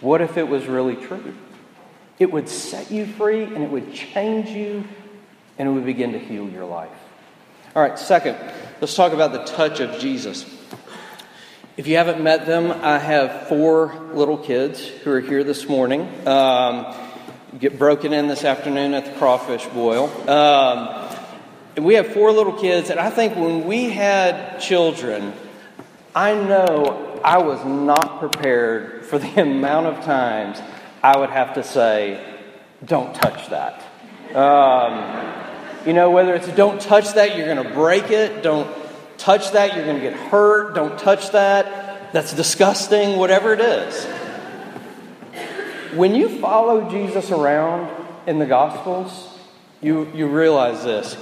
What 0.00 0.20
if 0.20 0.36
it 0.36 0.48
was 0.48 0.66
really 0.66 0.96
true? 0.96 1.34
It 2.18 2.30
would 2.32 2.48
set 2.48 2.90
you 2.90 3.06
free 3.06 3.44
and 3.44 3.62
it 3.62 3.70
would 3.70 3.94
change 3.94 4.50
you 4.50 4.84
and 5.58 5.68
it 5.68 5.72
would 5.72 5.86
begin 5.86 6.12
to 6.12 6.18
heal 6.18 6.48
your 6.48 6.64
life. 6.64 6.90
All 7.74 7.82
right, 7.82 7.98
second, 7.98 8.36
let's 8.80 8.94
talk 8.94 9.12
about 9.12 9.32
the 9.32 9.44
touch 9.44 9.78
of 9.80 10.00
Jesus. 10.00 10.44
If 11.80 11.86
you 11.86 11.96
haven't 11.96 12.22
met 12.22 12.44
them, 12.44 12.70
I 12.70 12.98
have 12.98 13.48
four 13.48 13.94
little 14.12 14.36
kids 14.36 14.86
who 14.86 15.12
are 15.12 15.20
here 15.20 15.42
this 15.42 15.66
morning. 15.66 16.02
Um, 16.28 16.94
get 17.58 17.78
broken 17.78 18.12
in 18.12 18.28
this 18.28 18.44
afternoon 18.44 18.92
at 18.92 19.06
the 19.06 19.12
crawfish 19.12 19.64
boil. 19.68 20.10
Um, 20.28 21.08
and 21.76 21.86
we 21.86 21.94
have 21.94 22.08
four 22.08 22.32
little 22.32 22.52
kids, 22.52 22.90
and 22.90 23.00
I 23.00 23.08
think 23.08 23.34
when 23.34 23.66
we 23.66 23.88
had 23.88 24.58
children, 24.60 25.32
I 26.14 26.34
know 26.34 27.18
I 27.24 27.38
was 27.38 27.64
not 27.64 28.18
prepared 28.18 29.06
for 29.06 29.18
the 29.18 29.40
amount 29.40 29.86
of 29.86 30.04
times 30.04 30.60
I 31.02 31.16
would 31.16 31.30
have 31.30 31.54
to 31.54 31.64
say, 31.64 32.22
don't 32.84 33.14
touch 33.14 33.48
that. 33.48 33.82
Um, 34.36 35.86
you 35.86 35.94
know, 35.94 36.10
whether 36.10 36.34
it's 36.34 36.48
don't 36.48 36.78
touch 36.78 37.14
that, 37.14 37.38
you're 37.38 37.46
going 37.46 37.66
to 37.66 37.74
break 37.74 38.10
it, 38.10 38.42
don't 38.42 38.79
touch 39.20 39.52
that, 39.52 39.76
you're 39.76 39.84
going 39.84 40.00
to 40.00 40.02
get 40.02 40.14
hurt. 40.14 40.74
Don't 40.74 40.98
touch 40.98 41.30
that. 41.30 42.12
That's 42.12 42.34
disgusting, 42.34 43.18
whatever 43.18 43.52
it 43.52 43.60
is. 43.60 44.04
When 45.94 46.14
you 46.14 46.40
follow 46.40 46.90
Jesus 46.90 47.30
around 47.30 47.88
in 48.26 48.38
the 48.38 48.46
Gospels, 48.46 49.38
you, 49.80 50.10
you 50.14 50.26
realize 50.26 50.82
this. 50.84 51.16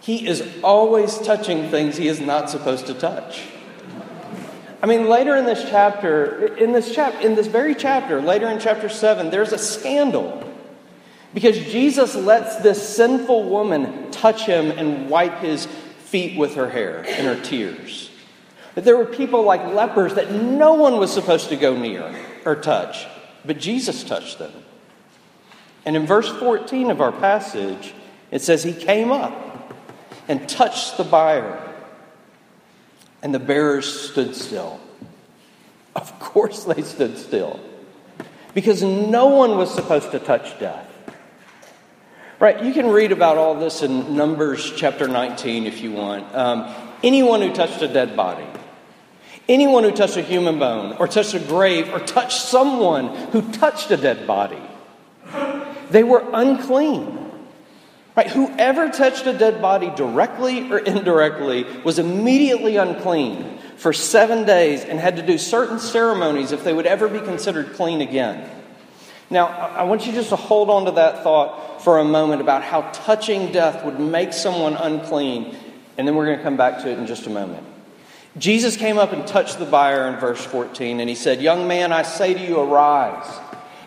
He 0.00 0.26
is 0.26 0.46
always 0.62 1.18
touching 1.18 1.70
things 1.70 1.96
he 1.96 2.08
is 2.08 2.20
not 2.20 2.50
supposed 2.50 2.86
to 2.86 2.94
touch. 2.94 3.42
I 4.82 4.86
mean, 4.86 5.08
later 5.08 5.36
in 5.36 5.46
this 5.46 5.68
chapter, 5.68 6.54
in 6.56 6.72
this 6.72 6.94
chap, 6.94 7.22
in 7.22 7.34
this 7.34 7.46
very 7.46 7.74
chapter, 7.74 8.20
later 8.20 8.48
in 8.48 8.60
chapter 8.60 8.88
seven, 8.88 9.30
there's 9.30 9.52
a 9.52 9.58
scandal 9.58 10.42
because 11.34 11.58
Jesus 11.58 12.14
lets 12.14 12.56
this 12.56 12.96
sinful 12.96 13.48
woman 13.48 14.10
touch 14.10 14.46
him 14.46 14.70
and 14.70 15.10
wipe 15.10 15.40
his 15.40 15.66
feet 16.16 16.38
with 16.38 16.54
her 16.54 16.70
hair 16.70 17.04
and 17.06 17.26
her 17.26 17.38
tears. 17.38 18.10
That 18.74 18.86
there 18.86 18.96
were 18.96 19.04
people 19.04 19.42
like 19.42 19.74
lepers 19.74 20.14
that 20.14 20.32
no 20.32 20.72
one 20.72 20.96
was 20.96 21.12
supposed 21.12 21.50
to 21.50 21.56
go 21.56 21.76
near 21.76 22.10
or 22.46 22.56
touch, 22.56 23.06
but 23.44 23.58
Jesus 23.58 24.02
touched 24.02 24.38
them. 24.38 24.52
And 25.84 25.94
in 25.94 26.06
verse 26.06 26.30
14 26.30 26.90
of 26.90 27.02
our 27.02 27.12
passage, 27.12 27.92
it 28.30 28.40
says, 28.40 28.62
He 28.62 28.72
came 28.72 29.12
up 29.12 29.74
and 30.26 30.48
touched 30.48 30.96
the 30.96 31.04
buyer, 31.04 31.74
and 33.22 33.34
the 33.34 33.38
bearers 33.38 33.86
stood 34.10 34.34
still. 34.34 34.80
Of 35.94 36.18
course, 36.18 36.64
they 36.64 36.80
stood 36.80 37.18
still 37.18 37.60
because 38.54 38.82
no 38.82 39.26
one 39.26 39.58
was 39.58 39.70
supposed 39.74 40.12
to 40.12 40.18
touch 40.18 40.58
death. 40.58 40.85
Right, 42.38 42.62
you 42.62 42.74
can 42.74 42.88
read 42.88 43.12
about 43.12 43.38
all 43.38 43.54
this 43.54 43.80
in 43.80 44.14
Numbers 44.14 44.70
chapter 44.76 45.08
19 45.08 45.66
if 45.66 45.80
you 45.80 45.92
want. 45.92 46.34
Um, 46.34 46.74
anyone 47.02 47.40
who 47.40 47.50
touched 47.50 47.80
a 47.80 47.88
dead 47.88 48.14
body, 48.14 48.46
anyone 49.48 49.84
who 49.84 49.90
touched 49.90 50.18
a 50.18 50.22
human 50.22 50.58
bone, 50.58 50.96
or 50.98 51.08
touched 51.08 51.32
a 51.32 51.40
grave, 51.40 51.88
or 51.88 51.98
touched 51.98 52.42
someone 52.42 53.08
who 53.30 53.40
touched 53.52 53.90
a 53.90 53.96
dead 53.96 54.26
body, 54.26 54.60
they 55.88 56.04
were 56.04 56.22
unclean. 56.34 57.30
Right, 58.14 58.28
whoever 58.28 58.90
touched 58.90 59.26
a 59.26 59.32
dead 59.32 59.62
body 59.62 59.90
directly 59.96 60.70
or 60.70 60.78
indirectly 60.78 61.64
was 61.84 61.98
immediately 61.98 62.76
unclean 62.76 63.58
for 63.78 63.94
seven 63.94 64.44
days 64.44 64.84
and 64.84 65.00
had 65.00 65.16
to 65.16 65.22
do 65.22 65.38
certain 65.38 65.78
ceremonies 65.78 66.52
if 66.52 66.64
they 66.64 66.74
would 66.74 66.86
ever 66.86 67.08
be 67.08 67.20
considered 67.20 67.72
clean 67.72 68.02
again. 68.02 68.50
Now, 69.28 69.46
I 69.46 69.84
want 69.84 70.06
you 70.06 70.12
just 70.12 70.28
to 70.28 70.36
hold 70.36 70.70
on 70.70 70.84
to 70.84 70.92
that 70.92 71.22
thought 71.22 71.82
for 71.82 71.98
a 71.98 72.04
moment 72.04 72.40
about 72.40 72.62
how 72.62 72.82
touching 72.92 73.50
death 73.50 73.84
would 73.84 73.98
make 73.98 74.32
someone 74.32 74.74
unclean, 74.74 75.56
and 75.98 76.06
then 76.06 76.14
we're 76.14 76.26
going 76.26 76.38
to 76.38 76.44
come 76.44 76.56
back 76.56 76.82
to 76.82 76.90
it 76.90 76.98
in 76.98 77.06
just 77.06 77.26
a 77.26 77.30
moment. 77.30 77.66
Jesus 78.38 78.76
came 78.76 78.98
up 78.98 79.12
and 79.12 79.26
touched 79.26 79.58
the 79.58 79.64
buyer 79.64 80.08
in 80.08 80.20
verse 80.20 80.44
14, 80.44 81.00
and 81.00 81.08
he 81.08 81.14
said, 81.14 81.40
Young 81.40 81.66
man, 81.66 81.92
I 81.92 82.02
say 82.02 82.34
to 82.34 82.40
you, 82.40 82.60
arise. 82.60 83.26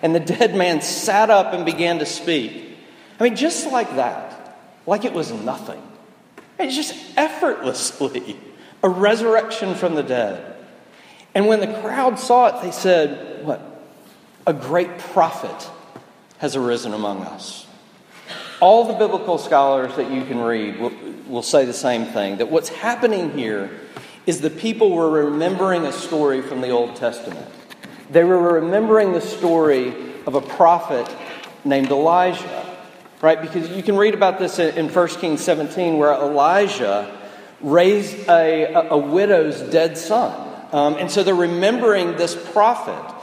And 0.01 0.15
the 0.15 0.19
dead 0.19 0.55
man 0.55 0.81
sat 0.81 1.29
up 1.29 1.53
and 1.53 1.65
began 1.65 2.00
to 2.00 2.05
speak. 2.05 2.77
I 3.19 3.24
mean, 3.24 3.36
just 3.36 3.72
like 3.72 3.96
that, 3.96 4.58
like 4.86 5.05
it 5.05 5.13
was 5.13 5.31
nothing. 5.31 5.81
It's 6.58 6.75
just 6.75 6.96
effortlessly 7.17 8.38
a 8.84 8.89
resurrection 8.89 9.75
from 9.75 9.96
the 9.96 10.03
dead. 10.03 10.55
And 11.36 11.48
when 11.48 11.60
the 11.60 11.79
crowd 11.81 12.19
saw 12.19 12.48
it, 12.48 12.63
they 12.63 12.72
said, 12.72 13.46
What? 13.46 13.62
A 14.46 14.53
great 14.53 14.98
prophet 14.98 15.69
has 16.38 16.55
arisen 16.55 16.93
among 16.93 17.24
us. 17.24 17.67
All 18.60 18.86
the 18.86 18.93
biblical 18.93 19.38
scholars 19.38 19.96
that 19.96 20.12
you 20.12 20.25
can 20.25 20.39
read 20.39 20.79
will, 20.79 20.91
will, 21.27 21.43
say 21.43 21.65
the 21.65 21.74
same 21.74 22.05
thing 22.05 22.38
that 22.38 22.50
what's 22.50 22.69
happening 22.69 23.38
here 23.38 23.69
is 24.25 24.41
the 24.41 24.50
people 24.50 24.91
were 24.91 25.10
remembering 25.10 25.86
a 25.86 25.91
story 25.91 26.41
from 26.41 26.62
the 26.62 26.69
Old 26.69 26.96
Testament. 26.96 27.48
They 28.10 28.24
were 28.24 28.55
remembering 28.55 29.13
the 29.13 29.22
story 29.22 29.93
of 30.25 30.36
a 30.36 30.41
prophet 30.41 31.13
named 31.63 31.89
Elijah 31.89 32.69
right? 33.22 33.41
Because 33.41 33.69
you 33.69 33.84
can 33.84 33.98
read 33.98 34.13
about 34.13 34.39
this 34.39 34.60
in 34.60 34.89
1 34.89 35.08
Kings 35.08 35.41
17 35.41 35.98
where 35.98 36.13
Elijah 36.13 37.15
raised 37.62 38.15
a, 38.29 38.74
a, 38.74 38.89
a 38.91 38.98
widow's 38.98 39.62
dead 39.62 39.98
son. 39.98 40.48
Um, 40.72 40.96
and 40.96 41.12
so 41.12 41.24
they're 41.24 41.36
remembering 41.36 42.15
this 42.15 42.36
prophet. 42.51 43.15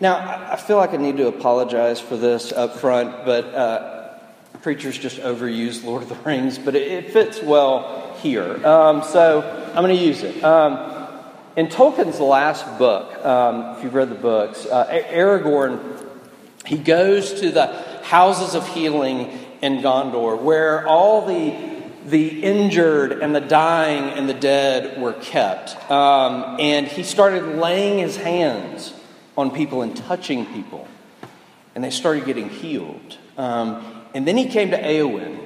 Now, 0.00 0.52
I 0.52 0.54
feel 0.54 0.76
like 0.76 0.94
I 0.94 0.96
need 0.96 1.16
to 1.16 1.26
apologize 1.26 2.00
for 2.00 2.16
this 2.16 2.52
up 2.52 2.76
front, 2.76 3.24
but 3.24 3.44
uh, 3.46 4.18
preachers 4.62 4.96
just 4.96 5.18
overuse 5.18 5.82
Lord 5.82 6.04
of 6.04 6.08
the 6.08 6.14
Rings, 6.16 6.56
but 6.56 6.76
it, 6.76 6.86
it 6.86 7.12
fits 7.12 7.42
well 7.42 8.14
here. 8.20 8.64
Um, 8.64 9.02
so 9.02 9.42
I'm 9.74 9.82
going 9.82 9.96
to 9.96 10.02
use 10.02 10.22
it. 10.22 10.42
Um, 10.44 11.08
in 11.56 11.66
Tolkien's 11.66 12.20
last 12.20 12.78
book, 12.78 13.24
um, 13.24 13.76
if 13.76 13.82
you've 13.82 13.94
read 13.94 14.10
the 14.10 14.14
books, 14.14 14.66
uh, 14.66 14.86
Aragorn, 14.86 15.80
he 16.64 16.78
goes 16.78 17.40
to 17.40 17.50
the 17.50 17.66
houses 18.04 18.54
of 18.54 18.68
healing 18.68 19.36
in 19.62 19.78
Gondor, 19.78 20.40
where 20.40 20.86
all 20.86 21.26
the 21.26 21.76
the 22.06 22.42
injured 22.42 23.12
and 23.12 23.34
the 23.34 23.40
dying 23.40 24.04
and 24.04 24.30
the 24.30 24.34
dead 24.34 24.98
were 24.98 25.12
kept. 25.12 25.76
Um, 25.90 26.56
and 26.58 26.86
he 26.86 27.02
started 27.02 27.56
laying 27.58 27.98
his 27.98 28.16
hands 28.16 28.94
on 29.38 29.52
people 29.52 29.82
and 29.82 29.96
touching 29.96 30.44
people. 30.46 30.86
And 31.74 31.84
they 31.84 31.90
started 31.90 32.26
getting 32.26 32.50
healed. 32.50 33.16
Um, 33.38 34.04
and 34.12 34.26
then 34.26 34.36
he 34.36 34.48
came 34.48 34.72
to 34.72 34.82
Eowyn, 34.82 35.38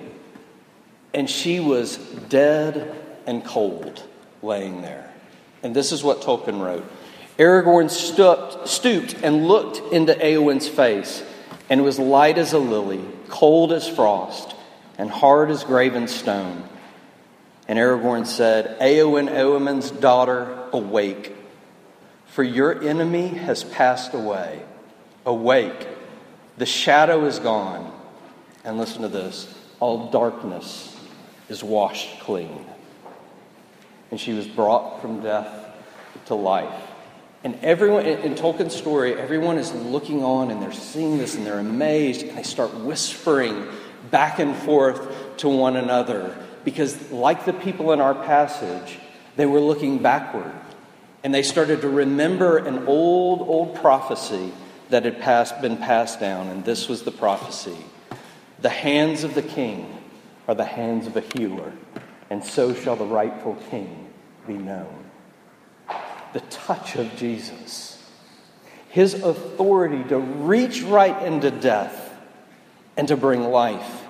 and 1.13 1.29
she 1.29 1.61
was 1.61 1.99
dead 2.31 2.97
and 3.27 3.45
cold 3.45 4.03
laying 4.43 4.81
there. 4.81 5.13
And 5.63 5.77
this 5.77 5.93
is 5.93 6.03
what 6.03 6.23
Tolkien 6.23 6.61
wrote 6.61 6.91
Aragorn 7.39 7.91
stooped, 7.91 8.67
stooped 8.67 9.15
and 9.23 9.47
looked 9.47 9.93
into 9.93 10.15
Eowyn's 10.15 10.69
face, 10.69 11.23
and 11.69 11.85
was 11.85 11.99
light 11.99 12.39
as 12.39 12.55
a 12.55 12.59
lily, 12.59 13.05
cold 13.29 13.73
as 13.73 13.87
frost, 13.87 14.55
and 14.97 15.11
hard 15.11 15.51
as 15.51 15.65
graven 15.65 16.09
stone. 16.09 16.65
And 17.69 17.79
Aragorn 17.79 18.27
said, 18.27 18.79
Eowyn, 18.81 19.29
Eomund's 19.31 19.91
daughter, 19.91 20.67
awake, 20.73 21.32
for 22.33 22.43
your 22.43 22.83
enemy 22.83 23.29
has 23.29 23.62
passed 23.62 24.15
away. 24.15 24.62
Awake, 25.27 25.87
the 26.57 26.67
shadow 26.67 27.27
is 27.27 27.39
gone. 27.39 27.93
And 28.65 28.79
listen 28.79 29.03
to 29.03 29.09
this 29.09 29.53
all 29.81 30.11
darkness 30.11 30.97
is 31.49 31.62
washed 31.62 32.21
clean 32.21 32.65
and 34.11 34.21
she 34.21 34.33
was 34.33 34.47
brought 34.47 35.01
from 35.01 35.23
death 35.23 35.67
to 36.27 36.35
life. 36.35 36.83
And 37.45 37.59
everyone, 37.62 38.07
in 38.07 38.35
Tolkien's 38.35 38.77
story, 38.77 39.15
everyone 39.15 39.59
is 39.59 39.73
looking 39.73 40.23
on 40.23 40.51
and 40.51 40.62
they're 40.62 40.71
seeing 40.71 41.19
this 41.19 41.35
and 41.35 41.45
they're 41.45 41.59
amazed 41.59 42.23
and 42.23 42.39
they 42.39 42.45
start 42.45 42.73
whispering 42.75 43.67
back 44.11 44.39
and 44.39 44.55
forth 44.55 45.37
to 45.39 45.49
one 45.49 45.77
another 45.77 46.37
because, 46.65 47.11
like 47.11 47.45
the 47.45 47.53
people 47.53 47.93
in 47.93 48.01
our 48.01 48.15
passage, 48.15 48.99
they 49.37 49.47
were 49.47 49.61
looking 49.61 49.99
backward 49.99 50.53
and 51.25 51.35
they 51.35 51.43
started 51.43 51.81
to 51.83 51.88
remember 51.88 52.59
an 52.59 52.87
old, 52.87 53.41
old 53.41 53.75
prophecy 53.76 54.52
that 54.88 55.05
had 55.05 55.21
passed, 55.21 55.61
been 55.61 55.76
passed 55.76 56.21
down. 56.21 56.49
And 56.49 56.64
this 56.64 56.88
was 56.88 57.02
the 57.02 57.11
prophecy 57.11 57.76
The 58.61 58.69
hands 58.69 59.25
of 59.25 59.35
the 59.35 59.43
king 59.43 59.99
are 60.49 60.55
the 60.55 60.64
hands 60.64 61.07
of 61.07 61.17
a 61.17 61.21
healer, 61.21 61.73
and 62.31 62.45
so 62.45 62.75
shall 62.75 62.97
the 62.97 63.05
rightful 63.05 63.57
king 63.71 64.09
be 64.47 64.55
known. 64.55 65.05
The 66.33 66.41
touch 66.41 66.97
of 66.97 67.14
Jesus, 67.17 68.02
his 68.88 69.14
authority 69.14 70.02
to 70.09 70.19
reach 70.19 70.83
right 70.83 71.23
into 71.23 71.50
death 71.50 72.11
and 72.97 73.09
to 73.09 73.17
bring 73.17 73.45
life. 73.45 74.02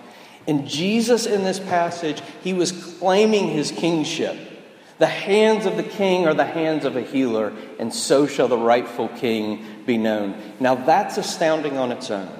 And 0.46 0.68
Jesus, 0.68 1.26
in 1.26 1.44
this 1.44 1.58
passage, 1.58 2.20
he 2.42 2.52
was 2.52 2.72
claiming 2.98 3.48
his 3.48 3.70
kingship. 3.70 4.36
The 5.02 5.08
hands 5.08 5.66
of 5.66 5.76
the 5.76 5.82
king 5.82 6.28
are 6.28 6.34
the 6.34 6.44
hands 6.44 6.84
of 6.84 6.94
a 6.94 7.00
healer, 7.00 7.52
and 7.80 7.92
so 7.92 8.28
shall 8.28 8.46
the 8.46 8.56
rightful 8.56 9.08
king 9.08 9.82
be 9.84 9.98
known. 9.98 10.40
Now, 10.60 10.76
that's 10.76 11.18
astounding 11.18 11.76
on 11.76 11.90
its 11.90 12.08
own. 12.08 12.30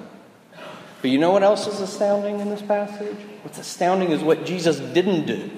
But 1.01 1.11
you 1.11 1.17
know 1.17 1.31
what 1.31 1.43
else 1.43 1.67
is 1.67 1.81
astounding 1.81 2.39
in 2.39 2.49
this 2.49 2.61
passage? 2.61 3.17
What's 3.41 3.57
astounding 3.57 4.11
is 4.11 4.21
what 4.21 4.45
Jesus 4.45 4.79
didn't 4.79 5.25
do 5.25 5.51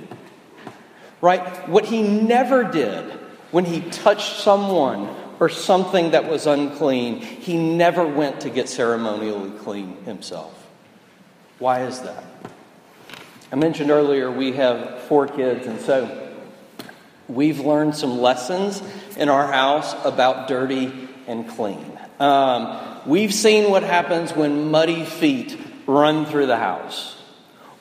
right? 1.21 1.67
What 1.67 1.86
he 1.86 2.03
never 2.03 2.63
did 2.63 3.12
when 3.51 3.65
he 3.65 3.82
touched 3.82 4.41
someone 4.41 5.15
or 5.39 5.49
something 5.49 6.12
that 6.12 6.30
was 6.30 6.45
unclean, 6.45 7.19
he 7.19 7.58
never 7.58 8.06
went 8.08 8.41
to 8.41 8.49
get 8.49 8.69
ceremonially 8.69 9.51
clean 9.60 10.03
himself. 10.06 10.53
Why 11.60 11.84
is 11.84 11.99
that? 12.01 12.23
I 13.51 13.56
mentioned 13.56 13.89
earlier 13.89 14.32
we 14.32 14.53
have 14.53 15.01
four 15.03 15.27
kids, 15.27 15.67
and 15.67 15.80
so 15.82 16.24
we've 17.27 17.59
learned 17.59 17.95
some 17.95 18.19
lessons 18.19 18.81
in 19.17 19.29
our 19.29 19.51
house 19.51 19.95
about 20.05 20.47
dirty 20.47 21.09
and 21.27 21.47
clean. 21.49 21.99
Um, 22.19 23.01
we've 23.05 23.33
seen 23.33 23.71
what 23.71 23.83
happens 23.83 24.33
when 24.33 24.71
muddy 24.71 25.05
feet 25.05 25.57
run 25.88 26.25
through 26.25 26.47
the 26.47 26.57
house, 26.57 27.21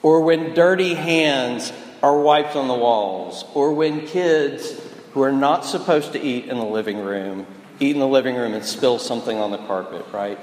or 0.02 0.22
when 0.22 0.54
dirty 0.54 0.94
hands 0.94 1.72
are 2.02 2.20
wiped 2.20 2.56
on 2.56 2.68
the 2.68 2.74
walls, 2.74 3.44
or 3.54 3.72
when 3.72 4.06
kids 4.06 4.80
who 5.12 5.22
are 5.22 5.32
not 5.32 5.64
supposed 5.64 6.12
to 6.12 6.20
eat 6.20 6.46
in 6.46 6.58
the 6.58 6.64
living 6.64 6.98
room 6.98 7.46
eat 7.80 7.94
in 7.94 8.00
the 8.00 8.08
living 8.08 8.36
room 8.36 8.54
and 8.54 8.64
spill 8.64 8.98
something 8.98 9.38
on 9.38 9.50
the 9.50 9.58
carpet, 9.58 10.04
right? 10.12 10.38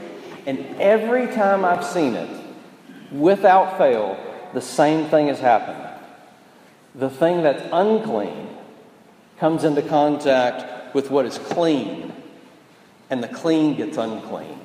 And 0.46 0.60
every 0.80 1.28
time 1.28 1.64
I've 1.64 1.86
seen 1.86 2.16
it, 2.16 2.30
without 3.12 3.78
fail, 3.78 4.18
the 4.54 4.62
same 4.62 5.10
thing 5.10 5.28
has 5.28 5.40
happened. 5.40 5.88
The 6.96 7.10
thing 7.10 7.42
that's 7.42 7.64
unclean 7.72 8.50
comes 9.42 9.64
into 9.64 9.82
contact 9.82 10.94
with 10.94 11.10
what 11.10 11.26
is 11.26 11.40
clean, 11.40 12.14
and 13.10 13.24
the 13.24 13.28
clean 13.28 13.76
gets 13.76 13.98
unclean. 13.98 14.60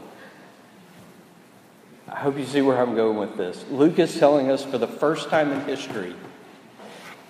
I 2.06 2.16
hope 2.16 2.36
you 2.36 2.44
see 2.44 2.60
where 2.60 2.78
I'm 2.78 2.94
going 2.94 3.16
with 3.16 3.38
this. 3.38 3.64
Luke 3.70 3.98
is 3.98 4.18
telling 4.18 4.50
us 4.50 4.62
for 4.62 4.76
the 4.76 4.86
first 4.86 5.30
time 5.30 5.50
in 5.50 5.62
history 5.62 6.14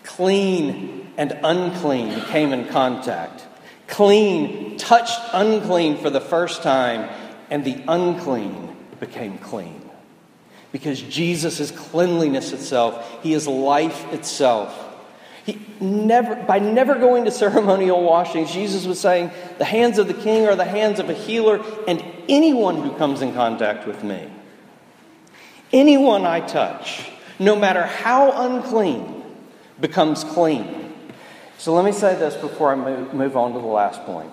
Clean 0.02 1.08
and 1.16 1.38
unclean 1.44 2.20
came 2.22 2.52
in 2.52 2.66
contact. 2.66 3.44
Clean 3.86 4.76
touched 4.76 5.20
unclean 5.32 5.98
for 5.98 6.10
the 6.10 6.20
first 6.20 6.64
time, 6.64 7.08
and 7.48 7.64
the 7.64 7.80
unclean 7.86 8.76
became 8.98 9.38
clean. 9.38 9.88
Because 10.72 11.00
Jesus 11.00 11.60
is 11.60 11.70
cleanliness 11.70 12.52
itself, 12.52 13.22
He 13.22 13.34
is 13.34 13.46
life 13.46 14.12
itself. 14.12 14.85
He 15.46 15.60
never, 15.80 16.34
by 16.34 16.58
never 16.58 16.96
going 16.96 17.24
to 17.26 17.30
ceremonial 17.30 18.02
washings, 18.02 18.52
Jesus 18.52 18.84
was 18.84 18.98
saying, 18.98 19.30
The 19.58 19.64
hands 19.64 19.98
of 19.98 20.08
the 20.08 20.14
king 20.14 20.48
are 20.48 20.56
the 20.56 20.64
hands 20.64 20.98
of 20.98 21.08
a 21.08 21.14
healer, 21.14 21.64
and 21.86 22.04
anyone 22.28 22.82
who 22.82 22.90
comes 22.96 23.22
in 23.22 23.32
contact 23.32 23.86
with 23.86 24.02
me, 24.02 24.28
anyone 25.72 26.26
I 26.26 26.40
touch, 26.40 27.08
no 27.38 27.54
matter 27.54 27.86
how 27.86 28.32
unclean, 28.44 29.22
becomes 29.80 30.24
clean. 30.24 30.92
So 31.58 31.74
let 31.74 31.84
me 31.84 31.92
say 31.92 32.16
this 32.16 32.34
before 32.34 32.72
I 32.72 32.74
move, 32.74 33.14
move 33.14 33.36
on 33.36 33.52
to 33.52 33.60
the 33.60 33.66
last 33.66 34.02
point. 34.02 34.32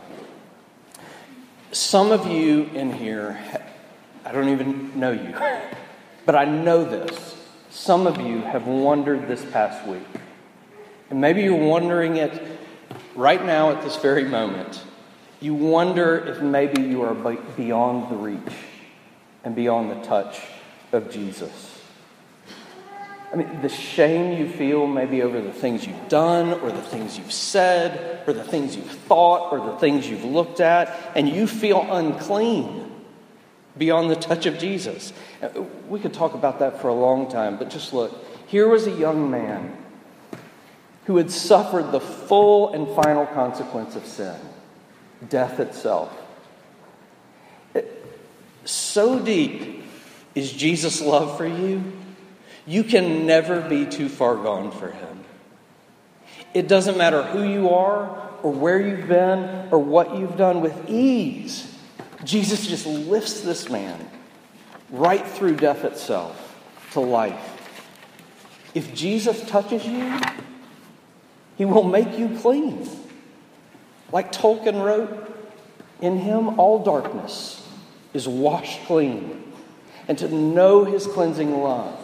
Some 1.72 2.12
of 2.12 2.26
you 2.26 2.64
in 2.74 2.92
here, 2.92 3.40
I 4.26 4.32
don't 4.32 4.50
even 4.50 5.00
know 5.00 5.12
you, 5.12 5.36
but 6.26 6.36
I 6.36 6.46
know 6.46 6.84
this. 6.84 7.38
Some 7.70 8.08
of 8.08 8.20
you 8.20 8.42
have 8.42 8.66
wondered 8.66 9.28
this 9.28 9.46
past 9.46 9.88
week. 9.88 10.02
And 11.14 11.22
maybe 11.22 11.44
you're 11.44 11.54
wondering 11.54 12.16
it 12.16 12.42
right 13.14 13.46
now 13.46 13.70
at 13.70 13.84
this 13.84 13.98
very 13.98 14.24
moment. 14.24 14.82
You 15.42 15.54
wonder 15.54 16.18
if 16.18 16.42
maybe 16.42 16.82
you 16.82 17.04
are 17.04 17.14
beyond 17.56 18.10
the 18.10 18.16
reach 18.16 18.56
and 19.44 19.56
beyond 19.56 19.92
the 19.92 20.04
touch 20.08 20.42
of 20.92 21.12
Jesus. 21.12 21.80
I 23.32 23.36
mean, 23.36 23.62
the 23.62 23.70
shame 23.70 24.40
you 24.40 24.50
feel 24.50 24.88
maybe 24.88 25.22
over 25.22 25.40
the 25.40 25.54
things 25.54 25.86
you've 25.86 26.10
done, 26.10 26.52
or 26.62 26.72
the 26.72 26.82
things 26.82 27.16
you've 27.16 27.32
said, 27.32 28.28
or 28.28 28.34
the 28.34 28.44
things 28.44 28.76
you've 28.76 28.90
thought, 28.90 29.54
or 29.54 29.72
the 29.72 29.78
things 29.78 30.10
you've 30.10 30.26
looked 30.26 30.62
at, 30.62 31.00
and 31.14 31.30
you 31.30 31.46
feel 31.46 31.86
unclean 31.92 32.92
beyond 33.78 34.10
the 34.10 34.16
touch 34.16 34.48
of 34.48 34.58
Jesus. 34.58 35.14
Uh, 35.44 35.62
we 35.88 36.00
could 36.00 36.16
talk 36.16 36.34
about 36.34 36.58
that 36.58 36.82
for 36.82 36.88
a 36.88 36.96
long 36.96 37.30
time, 37.30 37.58
but 37.58 37.70
just 37.70 37.94
look. 37.94 38.26
Here 38.48 38.68
was 38.68 38.88
a 38.88 38.92
young 38.92 39.30
man 39.30 39.78
who 41.06 41.18
had 41.18 41.30
suffered 41.30 41.92
the 41.92 42.00
full 42.00 42.74
and 42.74 42.88
final 42.96 43.26
consequence 43.26 43.96
of 43.96 44.06
sin 44.06 44.36
death 45.30 45.60
itself. 45.60 46.12
So 48.66 49.20
deep 49.20 49.84
is 50.36 50.52
Jesus' 50.52 51.02
love 51.02 51.38
for 51.38 51.46
you 51.46 51.84
you 52.66 52.84
can 52.84 53.26
never 53.26 53.62
be 53.62 53.86
too 53.86 54.10
far 54.10 54.36
gone 54.36 54.72
for 54.72 54.90
Him. 54.90 55.24
It 56.54 56.68
doesn't 56.68 56.98
matter 56.98 57.24
who 57.24 57.44
you 57.44 57.70
are, 57.70 58.30
or 58.42 58.52
where 58.52 58.80
you've 58.80 59.08
been, 59.08 59.70
or 59.72 59.80
what 59.80 60.18
you've 60.18 60.38
done 60.38 60.62
with 60.62 60.90
ease. 60.90 61.70
Jesus 62.24 62.68
just 62.68 62.86
lifts 62.86 63.42
this 63.42 63.70
man 63.70 64.10
right 64.90 65.26
through 65.26 65.58
death 65.58 65.84
itself 65.84 66.58
to 66.92 67.00
life. 67.00 67.50
If 68.74 68.94
Jesus 68.94 69.46
touches 69.48 69.86
you, 69.86 70.20
he 71.58 71.66
will 71.66 71.84
make 71.84 72.18
you 72.18 72.38
clean. 72.40 72.90
Like 74.12 74.32
Tolkien 74.32 74.84
wrote, 74.84 75.30
in 76.02 76.18
him 76.18 76.60
all 76.60 76.84
darkness 76.84 77.68
is 78.14 78.28
washed 78.28 78.86
clean. 78.86 79.54
And 80.08 80.18
to 80.18 80.28
know 80.28 80.84
his 80.84 81.08
cleansing 81.08 81.62
love 81.62 81.98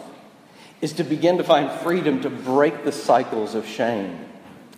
is 0.80 0.94
to 0.94 1.04
begin 1.04 1.36
to 1.38 1.44
find 1.44 1.70
freedom 1.80 2.22
to 2.22 2.30
break 2.30 2.84
the 2.84 2.92
cycles 2.92 3.54
of 3.54 3.66
shame 3.66 4.18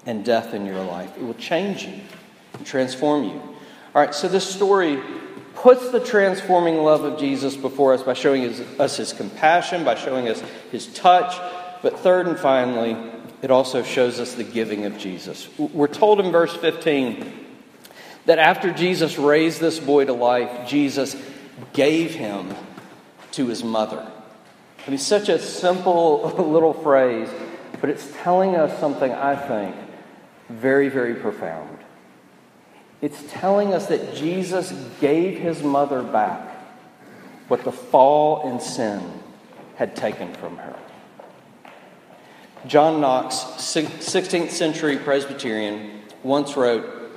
and 0.04 0.24
death 0.24 0.52
in 0.52 0.66
your 0.66 0.82
life. 0.82 1.16
It 1.16 1.22
will 1.22 1.34
change 1.34 1.84
you 1.84 2.00
and 2.54 2.66
transform 2.66 3.24
you. 3.24 3.40
All 3.94 4.02
right, 4.02 4.14
so 4.14 4.26
this 4.26 4.48
story 4.48 5.00
puts 5.54 5.90
the 5.90 6.00
transforming 6.00 6.78
love 6.78 7.04
of 7.04 7.20
Jesus 7.20 7.56
before 7.56 7.94
us 7.94 8.02
by 8.02 8.14
showing 8.14 8.42
his, 8.42 8.60
us 8.80 8.96
his 8.96 9.12
compassion, 9.12 9.84
by 9.84 9.94
showing 9.94 10.28
us 10.28 10.42
his 10.72 10.86
touch. 10.88 11.36
But 11.82 12.00
third 12.00 12.26
and 12.26 12.38
finally, 12.38 12.96
it 13.42 13.50
also 13.50 13.82
shows 13.82 14.20
us 14.20 14.34
the 14.34 14.44
giving 14.44 14.84
of 14.84 14.96
Jesus. 14.96 15.48
We're 15.58 15.88
told 15.88 16.20
in 16.20 16.30
verse 16.30 16.54
15 16.54 17.40
that 18.26 18.38
after 18.38 18.72
Jesus 18.72 19.18
raised 19.18 19.60
this 19.60 19.80
boy 19.80 20.04
to 20.04 20.12
life, 20.12 20.68
Jesus 20.68 21.16
gave 21.72 22.14
him 22.14 22.54
to 23.32 23.48
his 23.48 23.64
mother. 23.64 24.10
I 24.86 24.90
mean, 24.90 24.98
such 24.98 25.28
a 25.28 25.40
simple 25.40 26.22
little 26.38 26.72
phrase, 26.72 27.28
but 27.80 27.90
it's 27.90 28.08
telling 28.22 28.54
us 28.54 28.78
something, 28.78 29.10
I 29.10 29.34
think, 29.34 29.74
very, 30.48 30.88
very 30.88 31.16
profound. 31.16 31.78
It's 33.00 33.20
telling 33.32 33.74
us 33.74 33.86
that 33.86 34.14
Jesus 34.14 34.72
gave 35.00 35.38
his 35.38 35.62
mother 35.62 36.02
back 36.02 36.48
what 37.48 37.64
the 37.64 37.72
fall 37.72 38.48
and 38.48 38.62
sin 38.62 39.02
had 39.74 39.96
taken 39.96 40.32
from 40.34 40.56
her. 40.58 40.78
John 42.66 43.00
Knox, 43.00 43.36
16th 43.36 44.50
century 44.50 44.96
Presbyterian, 44.96 46.02
once 46.22 46.56
wrote 46.56 47.12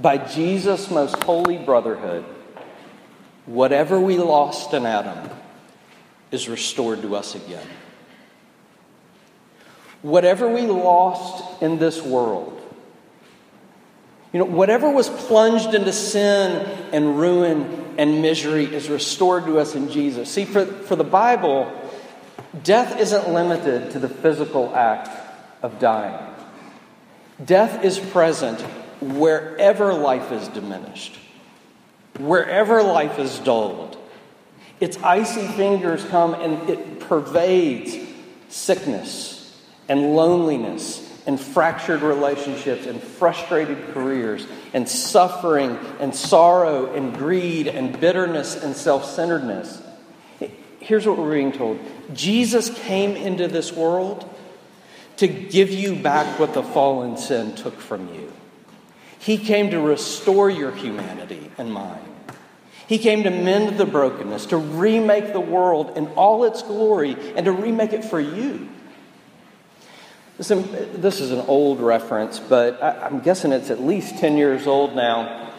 By 0.00 0.18
Jesus' 0.18 0.90
most 0.90 1.22
holy 1.22 1.58
brotherhood, 1.58 2.24
whatever 3.46 4.00
we 4.00 4.18
lost 4.18 4.74
in 4.74 4.86
Adam 4.86 5.30
is 6.32 6.48
restored 6.48 7.02
to 7.02 7.14
us 7.14 7.34
again. 7.36 7.66
Whatever 10.02 10.48
we 10.48 10.62
lost 10.62 11.62
in 11.62 11.78
this 11.78 12.02
world, 12.02 12.56
you 14.32 14.38
know, 14.38 14.44
whatever 14.44 14.90
was 14.90 15.08
plunged 15.08 15.74
into 15.74 15.92
sin 15.92 16.66
and 16.92 17.18
ruin 17.18 17.94
and 17.98 18.22
misery 18.22 18.64
is 18.64 18.88
restored 18.88 19.44
to 19.44 19.58
us 19.58 19.74
in 19.74 19.90
Jesus. 19.90 20.30
See, 20.30 20.44
for, 20.44 20.64
for 20.64 20.96
the 20.96 21.04
Bible, 21.04 21.70
death 22.62 22.98
isn't 22.98 23.30
limited 23.30 23.90
to 23.92 23.98
the 23.98 24.08
physical 24.08 24.74
act 24.74 25.08
of 25.62 25.78
dying. 25.78 26.34
Death 27.44 27.84
is 27.84 27.98
present 27.98 28.60
wherever 29.00 29.94
life 29.94 30.30
is 30.30 30.48
diminished, 30.48 31.18
wherever 32.18 32.82
life 32.82 33.18
is 33.18 33.38
dulled. 33.38 33.96
Its 34.78 34.96
icy 35.02 35.46
fingers 35.48 36.04
come 36.06 36.34
and 36.34 36.68
it 36.68 37.00
pervades 37.00 37.96
sickness 38.48 39.60
and 39.88 40.14
loneliness 40.14 41.06
and 41.26 41.40
fractured 41.40 42.02
relationships 42.02 42.86
and 42.86 43.02
frustrated 43.02 43.92
careers 43.92 44.46
and 44.72 44.88
suffering 44.88 45.78
and 45.98 46.14
sorrow 46.14 46.92
and 46.94 47.16
greed 47.16 47.68
and 47.68 47.98
bitterness 48.00 48.62
and 48.62 48.74
self 48.74 49.04
centeredness. 49.04 49.82
Here's 50.80 51.06
what 51.06 51.18
we're 51.18 51.32
being 51.32 51.52
told 51.52 51.78
Jesus 52.12 52.70
came 52.70 53.16
into 53.16 53.46
this 53.48 53.72
world 53.72 54.28
to 55.18 55.28
give 55.28 55.70
you 55.70 55.94
back 55.94 56.38
what 56.38 56.54
the 56.54 56.62
fallen 56.62 57.16
sin 57.16 57.54
took 57.54 57.78
from 57.78 58.12
you. 58.14 58.32
He 59.18 59.36
came 59.36 59.70
to 59.70 59.78
restore 59.78 60.48
your 60.48 60.72
humanity 60.72 61.50
and 61.58 61.72
mine. 61.72 62.00
He 62.86 62.98
came 62.98 63.22
to 63.24 63.30
mend 63.30 63.78
the 63.78 63.84
brokenness, 63.84 64.46
to 64.46 64.56
remake 64.56 65.32
the 65.32 65.40
world 65.40 65.96
in 65.96 66.08
all 66.08 66.44
its 66.44 66.62
glory, 66.62 67.16
and 67.36 67.44
to 67.44 67.52
remake 67.52 67.92
it 67.92 68.04
for 68.04 68.18
you. 68.18 68.68
Listen, 70.38 70.66
this 71.00 71.20
is 71.20 71.30
an 71.32 71.40
old 71.40 71.80
reference, 71.80 72.40
but 72.40 72.82
I, 72.82 73.06
am 73.06 73.20
guessing 73.20 73.52
it's 73.52 73.70
at 73.70 73.82
least 73.82 74.18
10 74.18 74.38
years 74.38 74.66
old 74.66 74.96
now. 74.96 75.49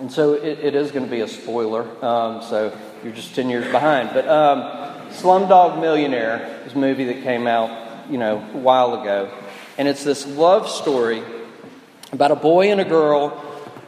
And 0.00 0.12
so 0.12 0.34
it, 0.34 0.58
it 0.60 0.74
is 0.74 0.92
going 0.92 1.04
to 1.04 1.10
be 1.10 1.20
a 1.20 1.28
spoiler. 1.28 1.82
Um, 2.04 2.42
so 2.42 2.76
you're 3.02 3.12
just 3.12 3.34
10 3.34 3.50
years 3.50 3.70
behind. 3.70 4.10
But 4.12 4.28
um, 4.28 4.62
Slumdog 5.10 5.80
Millionaire 5.80 6.62
is 6.66 6.74
a 6.74 6.78
movie 6.78 7.04
that 7.06 7.22
came 7.22 7.46
out, 7.46 8.10
you 8.10 8.18
know, 8.18 8.36
a 8.36 8.58
while 8.58 9.00
ago. 9.00 9.30
And 9.76 9.88
it's 9.88 10.04
this 10.04 10.26
love 10.26 10.68
story 10.68 11.22
about 12.12 12.30
a 12.30 12.36
boy 12.36 12.70
and 12.70 12.80
a 12.80 12.84
girl 12.84 13.44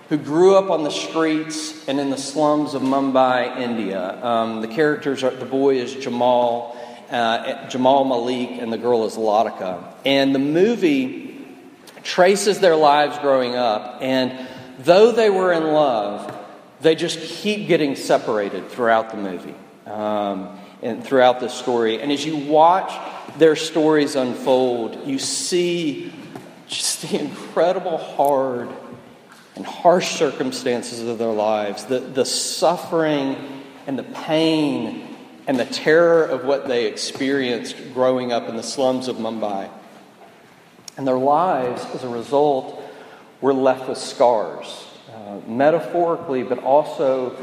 who 0.09 0.17
grew 0.17 0.57
up 0.57 0.71
on 0.71 0.83
the 0.83 0.91
streets 0.91 1.89
and 1.89 2.01
in 2.01 2.11
the 2.11 2.19
slums 2.19 2.75
of 2.75 2.83
Mumbai, 2.83 3.59
India. 3.59 4.23
Um, 4.25 4.61
the 4.61 4.69
characters 4.69 5.23
are 5.23 5.31
the 5.31 5.47
boy 5.47 5.77
is 5.77 5.95
Jamal, 5.95 6.77
uh, 7.11 7.69
Jamal 7.69 8.05
Malik, 8.05 8.51
and 8.61 8.73
the 8.73 8.79
girl 8.79 9.05
is 9.05 9.17
Latika. 9.17 9.95
And 10.05 10.35
the 10.35 10.41
movie 10.41 11.47
traces 12.03 12.59
their 12.59 12.75
lives 12.75 13.19
growing 13.19 13.55
up. 13.55 13.99
And 14.01 14.49
though 14.85 15.13
they 15.13 15.31
were 15.31 15.53
in 15.53 15.65
love, 15.65 16.37
they 16.81 16.95
just 16.95 17.19
keep 17.21 17.69
getting 17.69 17.97
separated 17.97 18.69
throughout 18.69 19.11
the 19.11 19.17
movie 19.17 19.55
um, 19.87 20.59
and 20.83 21.05
throughout 21.05 21.41
the 21.41 21.49
story. 21.49 22.01
And 22.01 22.11
as 22.11 22.25
you 22.25 22.37
watch 22.37 22.93
their 23.39 23.57
stories 23.57 24.17
unfold, 24.17 25.07
you 25.07 25.19
see 25.19 26.13
just 26.67 27.03
the 27.03 27.21
incredible 27.21 27.99
hard 27.99 28.69
and 29.57 29.67
harsh 29.67 30.17
circumstances 30.17 31.07
of 31.07 31.19
their 31.19 31.33
lives, 31.33 31.85
the, 31.85 31.99
the 32.01 32.25
suffering 32.25 33.37
and 33.87 33.99
the 33.99 34.05
pain 34.05 35.17
and 35.47 35.59
the 35.59 35.65
terror 35.65 36.25
of 36.25 36.45
what 36.45 36.69
they 36.69 36.87
experienced 36.87 37.77
growing 37.93 38.33
up 38.33 38.49
in 38.49 38.57
the 38.57 38.63
slums 38.63 39.09
of 39.09 39.17
Mumbai. 39.17 39.69
And 40.97 41.07
their 41.07 41.19
lives, 41.19 41.85
as 41.95 42.05
a 42.05 42.09
result, 42.09 42.80
were 43.41 43.55
left 43.55 43.89
with 43.89 43.99
scars, 43.99 44.87
uh, 45.15 45.41
metaphorically, 45.47 46.43
but 46.43 46.59
also 46.59 47.37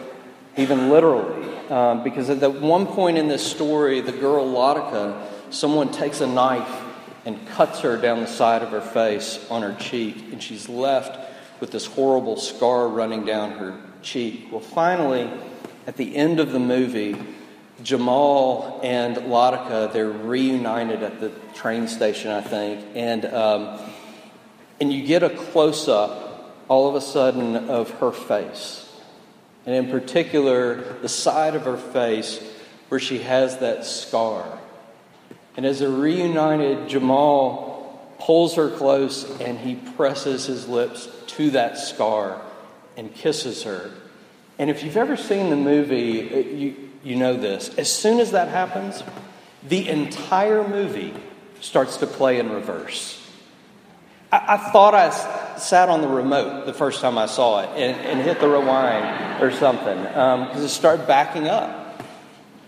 even 0.57 0.89
literally. 0.89 1.47
Um, 1.69 2.03
because 2.03 2.29
at 2.29 2.61
one 2.61 2.87
point 2.87 3.17
in 3.17 3.27
this 3.27 3.45
story, 3.45 4.01
the 4.01 4.11
girl 4.11 4.45
Latika, 4.45 5.21
someone 5.49 5.91
takes 5.91 6.21
a 6.21 6.27
knife 6.27 6.83
and 7.25 7.45
cuts 7.47 7.81
her 7.81 7.97
down 7.97 8.21
the 8.21 8.27
side 8.27 8.63
of 8.63 8.69
her 8.69 8.81
face 8.81 9.45
on 9.51 9.61
her 9.61 9.75
cheek, 9.79 10.31
and 10.31 10.41
she's 10.41 10.69
left 10.69 11.19
with 11.59 11.71
this 11.71 11.85
horrible 11.85 12.37
scar 12.37 12.87
running 12.87 13.25
down 13.25 13.51
her 13.51 13.79
cheek. 14.01 14.47
Well, 14.51 14.61
finally, 14.61 15.29
at 15.85 15.97
the 15.97 16.15
end 16.15 16.39
of 16.39 16.51
the 16.51 16.59
movie, 16.59 17.17
Jamal 17.83 18.79
and 18.83 19.17
Latika, 19.17 19.91
they're 19.91 20.09
reunited 20.09 21.03
at 21.03 21.19
the 21.19 21.29
train 21.53 21.87
station, 21.87 22.31
I 22.31 22.41
think, 22.41 22.85
and 22.95 23.25
um, 23.25 23.79
and 24.79 24.91
you 24.91 25.05
get 25.05 25.23
a 25.23 25.29
close 25.29 25.87
up, 25.87 26.53
all 26.67 26.87
of 26.87 26.95
a 26.95 27.01
sudden, 27.01 27.69
of 27.69 27.89
her 27.99 28.11
face, 28.11 28.89
and 29.65 29.75
in 29.75 29.89
particular, 29.89 30.93
the 31.01 31.09
side 31.09 31.55
of 31.55 31.63
her 31.63 31.77
face 31.77 32.41
where 32.89 32.99
she 32.99 33.19
has 33.19 33.57
that 33.57 33.85
scar. 33.85 34.59
And 35.55 35.65
as 35.65 35.81
a 35.81 35.89
reunited 35.89 36.87
Jamal 36.87 38.15
pulls 38.19 38.55
her 38.55 38.69
close 38.69 39.39
and 39.41 39.57
he 39.59 39.75
presses 39.75 40.45
his 40.45 40.67
lips 40.67 41.09
to 41.27 41.51
that 41.51 41.77
scar 41.77 42.41
and 42.95 43.13
kisses 43.13 43.63
her. 43.63 43.91
And 44.59 44.69
if 44.69 44.83
you've 44.83 44.97
ever 44.97 45.17
seen 45.17 45.49
the 45.49 45.55
movie, 45.55 46.33
uh, 46.33 46.37
you 46.37 46.87
you 47.03 47.15
know 47.15 47.35
this. 47.37 47.69
As 47.77 47.91
soon 47.91 48.19
as 48.19 48.31
that 48.31 48.49
happens, 48.49 49.01
the 49.63 49.87
entire 49.87 50.67
movie 50.67 51.13
starts 51.61 51.97
to 51.97 52.07
play 52.07 52.39
in 52.39 52.51
reverse. 52.51 53.16
I, 54.31 54.55
I 54.55 54.57
thought 54.71 54.93
I 54.93 55.07
s- 55.07 55.63
sat 55.63 55.89
on 55.89 56.01
the 56.01 56.07
remote 56.07 56.65
the 56.65 56.73
first 56.73 57.01
time 57.01 57.17
I 57.17 57.25
saw 57.25 57.61
it 57.61 57.69
and, 57.69 57.99
and 58.05 58.21
hit 58.21 58.39
the 58.39 58.47
rewind 58.47 59.41
or 59.41 59.51
something 59.51 59.97
because 60.01 60.57
um, 60.57 60.63
it 60.63 60.69
started 60.69 61.07
backing 61.07 61.47
up. 61.47 62.03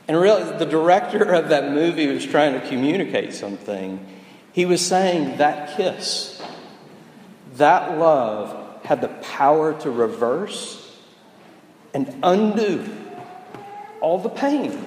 And 0.07 0.19
really, 0.19 0.57
the 0.57 0.65
director 0.65 1.33
of 1.33 1.49
that 1.49 1.71
movie 1.71 2.07
was 2.07 2.25
trying 2.25 2.59
to 2.59 2.67
communicate 2.67 3.33
something. 3.33 4.05
He 4.53 4.65
was 4.65 4.85
saying 4.85 5.37
that 5.37 5.77
kiss, 5.77 6.41
that 7.57 7.97
love 7.99 8.83
had 8.83 9.01
the 9.01 9.07
power 9.07 9.79
to 9.81 9.91
reverse 9.91 10.97
and 11.93 12.19
undo 12.23 12.89
all 14.01 14.17
the 14.17 14.29
pain 14.29 14.83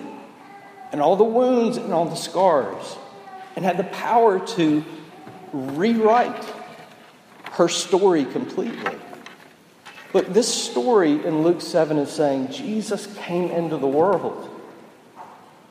and 0.91 1.01
all 1.01 1.17
the 1.17 1.25
wounds 1.25 1.77
and 1.77 1.93
all 1.93 2.07
the 2.07 2.17
scars 2.17 2.97
and 3.55 3.65
had 3.65 3.77
the 3.77 3.85
power 3.85 4.45
to 4.45 4.85
rewrite 5.53 6.45
her 7.53 7.69
story 7.69 8.25
completely. 8.25 8.97
Look, 10.13 10.29
this 10.29 10.53
story 10.53 11.25
in 11.25 11.43
Luke 11.43 11.61
7 11.61 11.97
is 11.99 12.11
saying 12.11 12.53
Jesus 12.53 13.07
came 13.19 13.51
into 13.51 13.79
the 13.79 13.87
world 13.87 14.49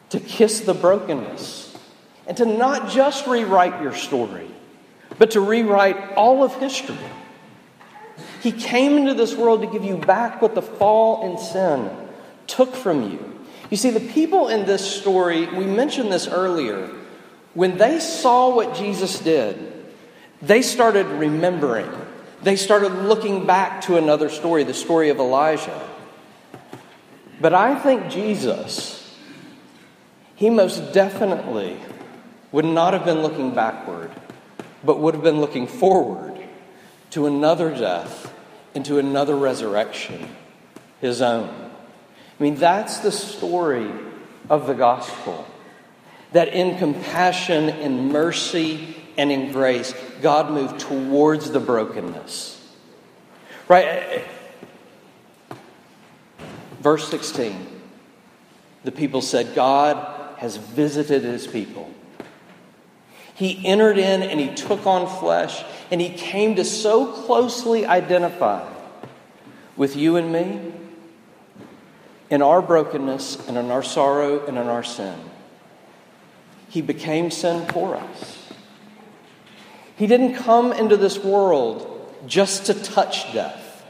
to 0.10 0.20
kiss 0.20 0.62
the 0.62 0.74
brokenness 0.74 1.78
and 2.28 2.38
to 2.38 2.46
not 2.46 2.90
just 2.90 3.28
rewrite 3.28 3.82
your 3.82 3.94
story, 3.94 4.48
but 5.18 5.32
to 5.32 5.42
rewrite 5.42 6.14
all 6.14 6.44
of 6.44 6.54
history. 6.56 6.98
He 8.42 8.52
came 8.52 8.98
into 8.98 9.14
this 9.14 9.36
world 9.36 9.62
to 9.62 9.68
give 9.68 9.84
you 9.84 9.98
back 9.98 10.42
what 10.42 10.56
the 10.56 10.62
fall 10.62 11.30
and 11.30 11.40
sin 11.40 11.90
took 12.48 12.76
from 12.76 13.12
you. 13.12 13.40
You 13.70 13.78
see, 13.78 13.92
the 13.92 14.00
people 14.00 14.50
in 14.50 14.66
this 14.66 14.84
story, 14.84 15.48
we 15.48 15.66
mentioned 15.66 16.12
this 16.12 16.28
earlier, 16.28 16.90
when 17.54 17.78
they 17.78 18.00
saw 18.00 18.54
what 18.54 18.76
Jesus 18.76 19.20
did, 19.20 19.71
they 20.42 20.62
started 20.62 21.06
remembering. 21.06 21.90
They 22.42 22.56
started 22.56 22.92
looking 22.92 23.46
back 23.46 23.82
to 23.84 23.98
another 23.98 24.30
story, 24.30 24.64
the 24.64 24.74
story 24.74 25.10
of 25.10 25.20
Elijah. 25.20 25.88
But 27.40 27.54
I 27.54 27.76
think 27.76 28.10
Jesus, 28.10 29.16
he 30.36 30.50
most 30.50 30.94
definitely 30.94 31.78
would 32.52 32.66
not 32.66 32.94
have 32.94 33.06
been 33.06 33.22
looking 33.22 33.54
backward, 33.54 34.12
but 34.84 35.00
would 35.00 35.14
have 35.14 35.24
been 35.24 35.40
looking 35.40 35.68
forward 35.68 36.38
to 37.12 37.28
another 37.28 37.70
death 37.70 38.34
and 38.74 38.86
to 38.86 38.98
another 38.98 39.36
resurrection, 39.36 40.36
his 41.00 41.22
own. 41.22 41.50
I 41.50 42.44
mean, 42.44 42.56
that's 42.56 43.00
the 43.00 43.12
story 43.12 43.92
of 44.50 44.66
the 44.66 44.74
gospel. 44.74 45.46
That 46.32 46.50
in 46.50 46.78
compassion, 46.78 47.70
in 47.70 48.12
mercy, 48.12 48.96
and 49.18 49.32
in 49.32 49.52
grace, 49.52 49.94
God 50.22 50.52
moved 50.52 50.80
towards 50.80 51.52
the 51.52 51.60
brokenness. 51.60 52.58
Right? 53.68 54.24
Verse 56.82 57.08
16 57.10 57.72
the 58.84 58.92
people 58.92 59.22
said, 59.22 59.54
God 59.54 60.38
has 60.38 60.58
visited 60.58 61.24
his 61.24 61.46
people. 61.46 61.90
He 63.36 63.66
entered 63.66 63.98
in 63.98 64.24
and 64.24 64.40
he 64.40 64.54
took 64.54 64.86
on 64.86 65.08
flesh, 65.20 65.64
and 65.90 66.02
he 66.02 66.10
came 66.10 66.56
to 66.56 66.66
so 66.66 67.06
closely 67.26 67.86
identify 67.86 68.68
with 69.76 69.96
you 69.96 70.16
and 70.16 70.32
me 70.32 70.74
in 72.30 72.42
our 72.42 72.62
brokenness 72.62 73.48
and 73.48 73.58
in 73.58 73.72
our 73.72 73.84
sorrow 73.84 74.46
and 74.46 74.58
in 74.58 74.68
our 74.68 74.84
sin. 74.84 75.18
He 76.70 76.82
became 76.82 77.32
sin 77.32 77.68
for 77.68 77.96
us. 77.96 78.41
He 80.02 80.08
didn't 80.08 80.34
come 80.34 80.74
into 80.74 80.98
this 80.98 81.20
world 81.20 81.88
just 82.26 82.66
to 82.66 82.74
touch 82.74 83.32
death, 83.34 83.86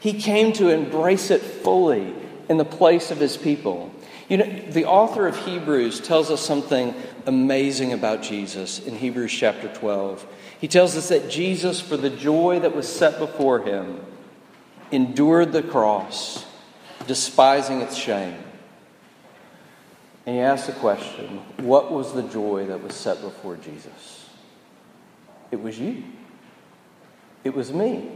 He 0.00 0.14
came 0.14 0.54
to 0.54 0.70
embrace 0.70 1.30
it 1.30 1.42
fully 1.42 2.14
in 2.48 2.56
the 2.56 2.64
place 2.64 3.10
of 3.10 3.20
His 3.20 3.36
people. 3.36 3.94
You 4.30 4.38
know, 4.38 4.46
the 4.70 4.86
author 4.86 5.26
of 5.26 5.36
Hebrews 5.44 6.00
tells 6.00 6.30
us 6.30 6.40
something 6.40 6.94
amazing 7.26 7.92
about 7.92 8.22
Jesus 8.22 8.78
in 8.78 8.96
Hebrews 8.96 9.30
chapter 9.30 9.68
12. 9.68 10.26
He 10.58 10.66
tells 10.66 10.96
us 10.96 11.10
that 11.10 11.28
Jesus, 11.28 11.78
for 11.78 11.98
the 11.98 12.08
joy 12.08 12.60
that 12.60 12.74
was 12.74 12.88
set 12.88 13.18
before 13.18 13.60
him, 13.60 14.00
endured 14.90 15.52
the 15.52 15.62
cross, 15.62 16.46
despising 17.06 17.82
its 17.82 17.96
shame. 17.96 18.38
And 20.24 20.36
he 20.36 20.40
asks 20.40 20.68
the 20.68 20.72
question 20.72 21.42
what 21.58 21.92
was 21.92 22.14
the 22.14 22.22
joy 22.22 22.64
that 22.68 22.82
was 22.82 22.94
set 22.94 23.20
before 23.20 23.58
Jesus? 23.58 24.21
It 25.52 25.62
was 25.62 25.78
you. 25.78 26.02
It 27.44 27.54
was 27.54 27.72
me. 27.72 28.10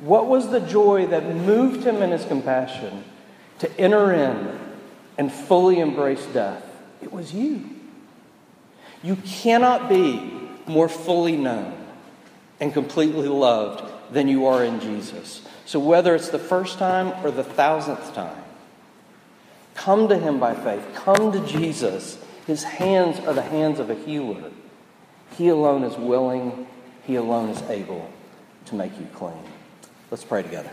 What 0.00 0.26
was 0.26 0.50
the 0.50 0.60
joy 0.60 1.06
that 1.06 1.24
moved 1.24 1.84
him 1.84 2.02
in 2.02 2.10
his 2.10 2.24
compassion 2.24 3.04
to 3.60 3.80
enter 3.80 4.12
in 4.12 4.58
and 5.16 5.30
fully 5.30 5.78
embrace 5.78 6.24
death? 6.26 6.64
It 7.00 7.12
was 7.12 7.32
you. 7.32 7.70
You 9.02 9.16
cannot 9.16 9.88
be 9.88 10.32
more 10.66 10.88
fully 10.88 11.36
known 11.36 11.74
and 12.58 12.72
completely 12.72 13.28
loved 13.28 13.84
than 14.12 14.28
you 14.28 14.46
are 14.46 14.64
in 14.64 14.80
Jesus. 14.80 15.42
So, 15.66 15.78
whether 15.78 16.14
it's 16.14 16.30
the 16.30 16.38
first 16.38 16.78
time 16.78 17.24
or 17.24 17.30
the 17.30 17.44
thousandth 17.44 18.14
time, 18.14 18.42
come 19.74 20.08
to 20.08 20.18
him 20.18 20.38
by 20.38 20.54
faith. 20.54 20.84
Come 20.94 21.32
to 21.32 21.46
Jesus. 21.46 22.18
His 22.46 22.62
hands 22.62 23.18
are 23.20 23.34
the 23.34 23.42
hands 23.42 23.78
of 23.78 23.90
a 23.90 23.94
healer. 23.94 24.50
He 25.36 25.48
alone 25.48 25.82
is 25.84 25.96
willing, 25.96 26.66
He 27.04 27.16
alone 27.16 27.50
is 27.50 27.62
able 27.68 28.10
to 28.66 28.74
make 28.74 28.98
you 28.98 29.06
clean. 29.14 29.42
Let's 30.10 30.24
pray 30.24 30.42
together. 30.42 30.70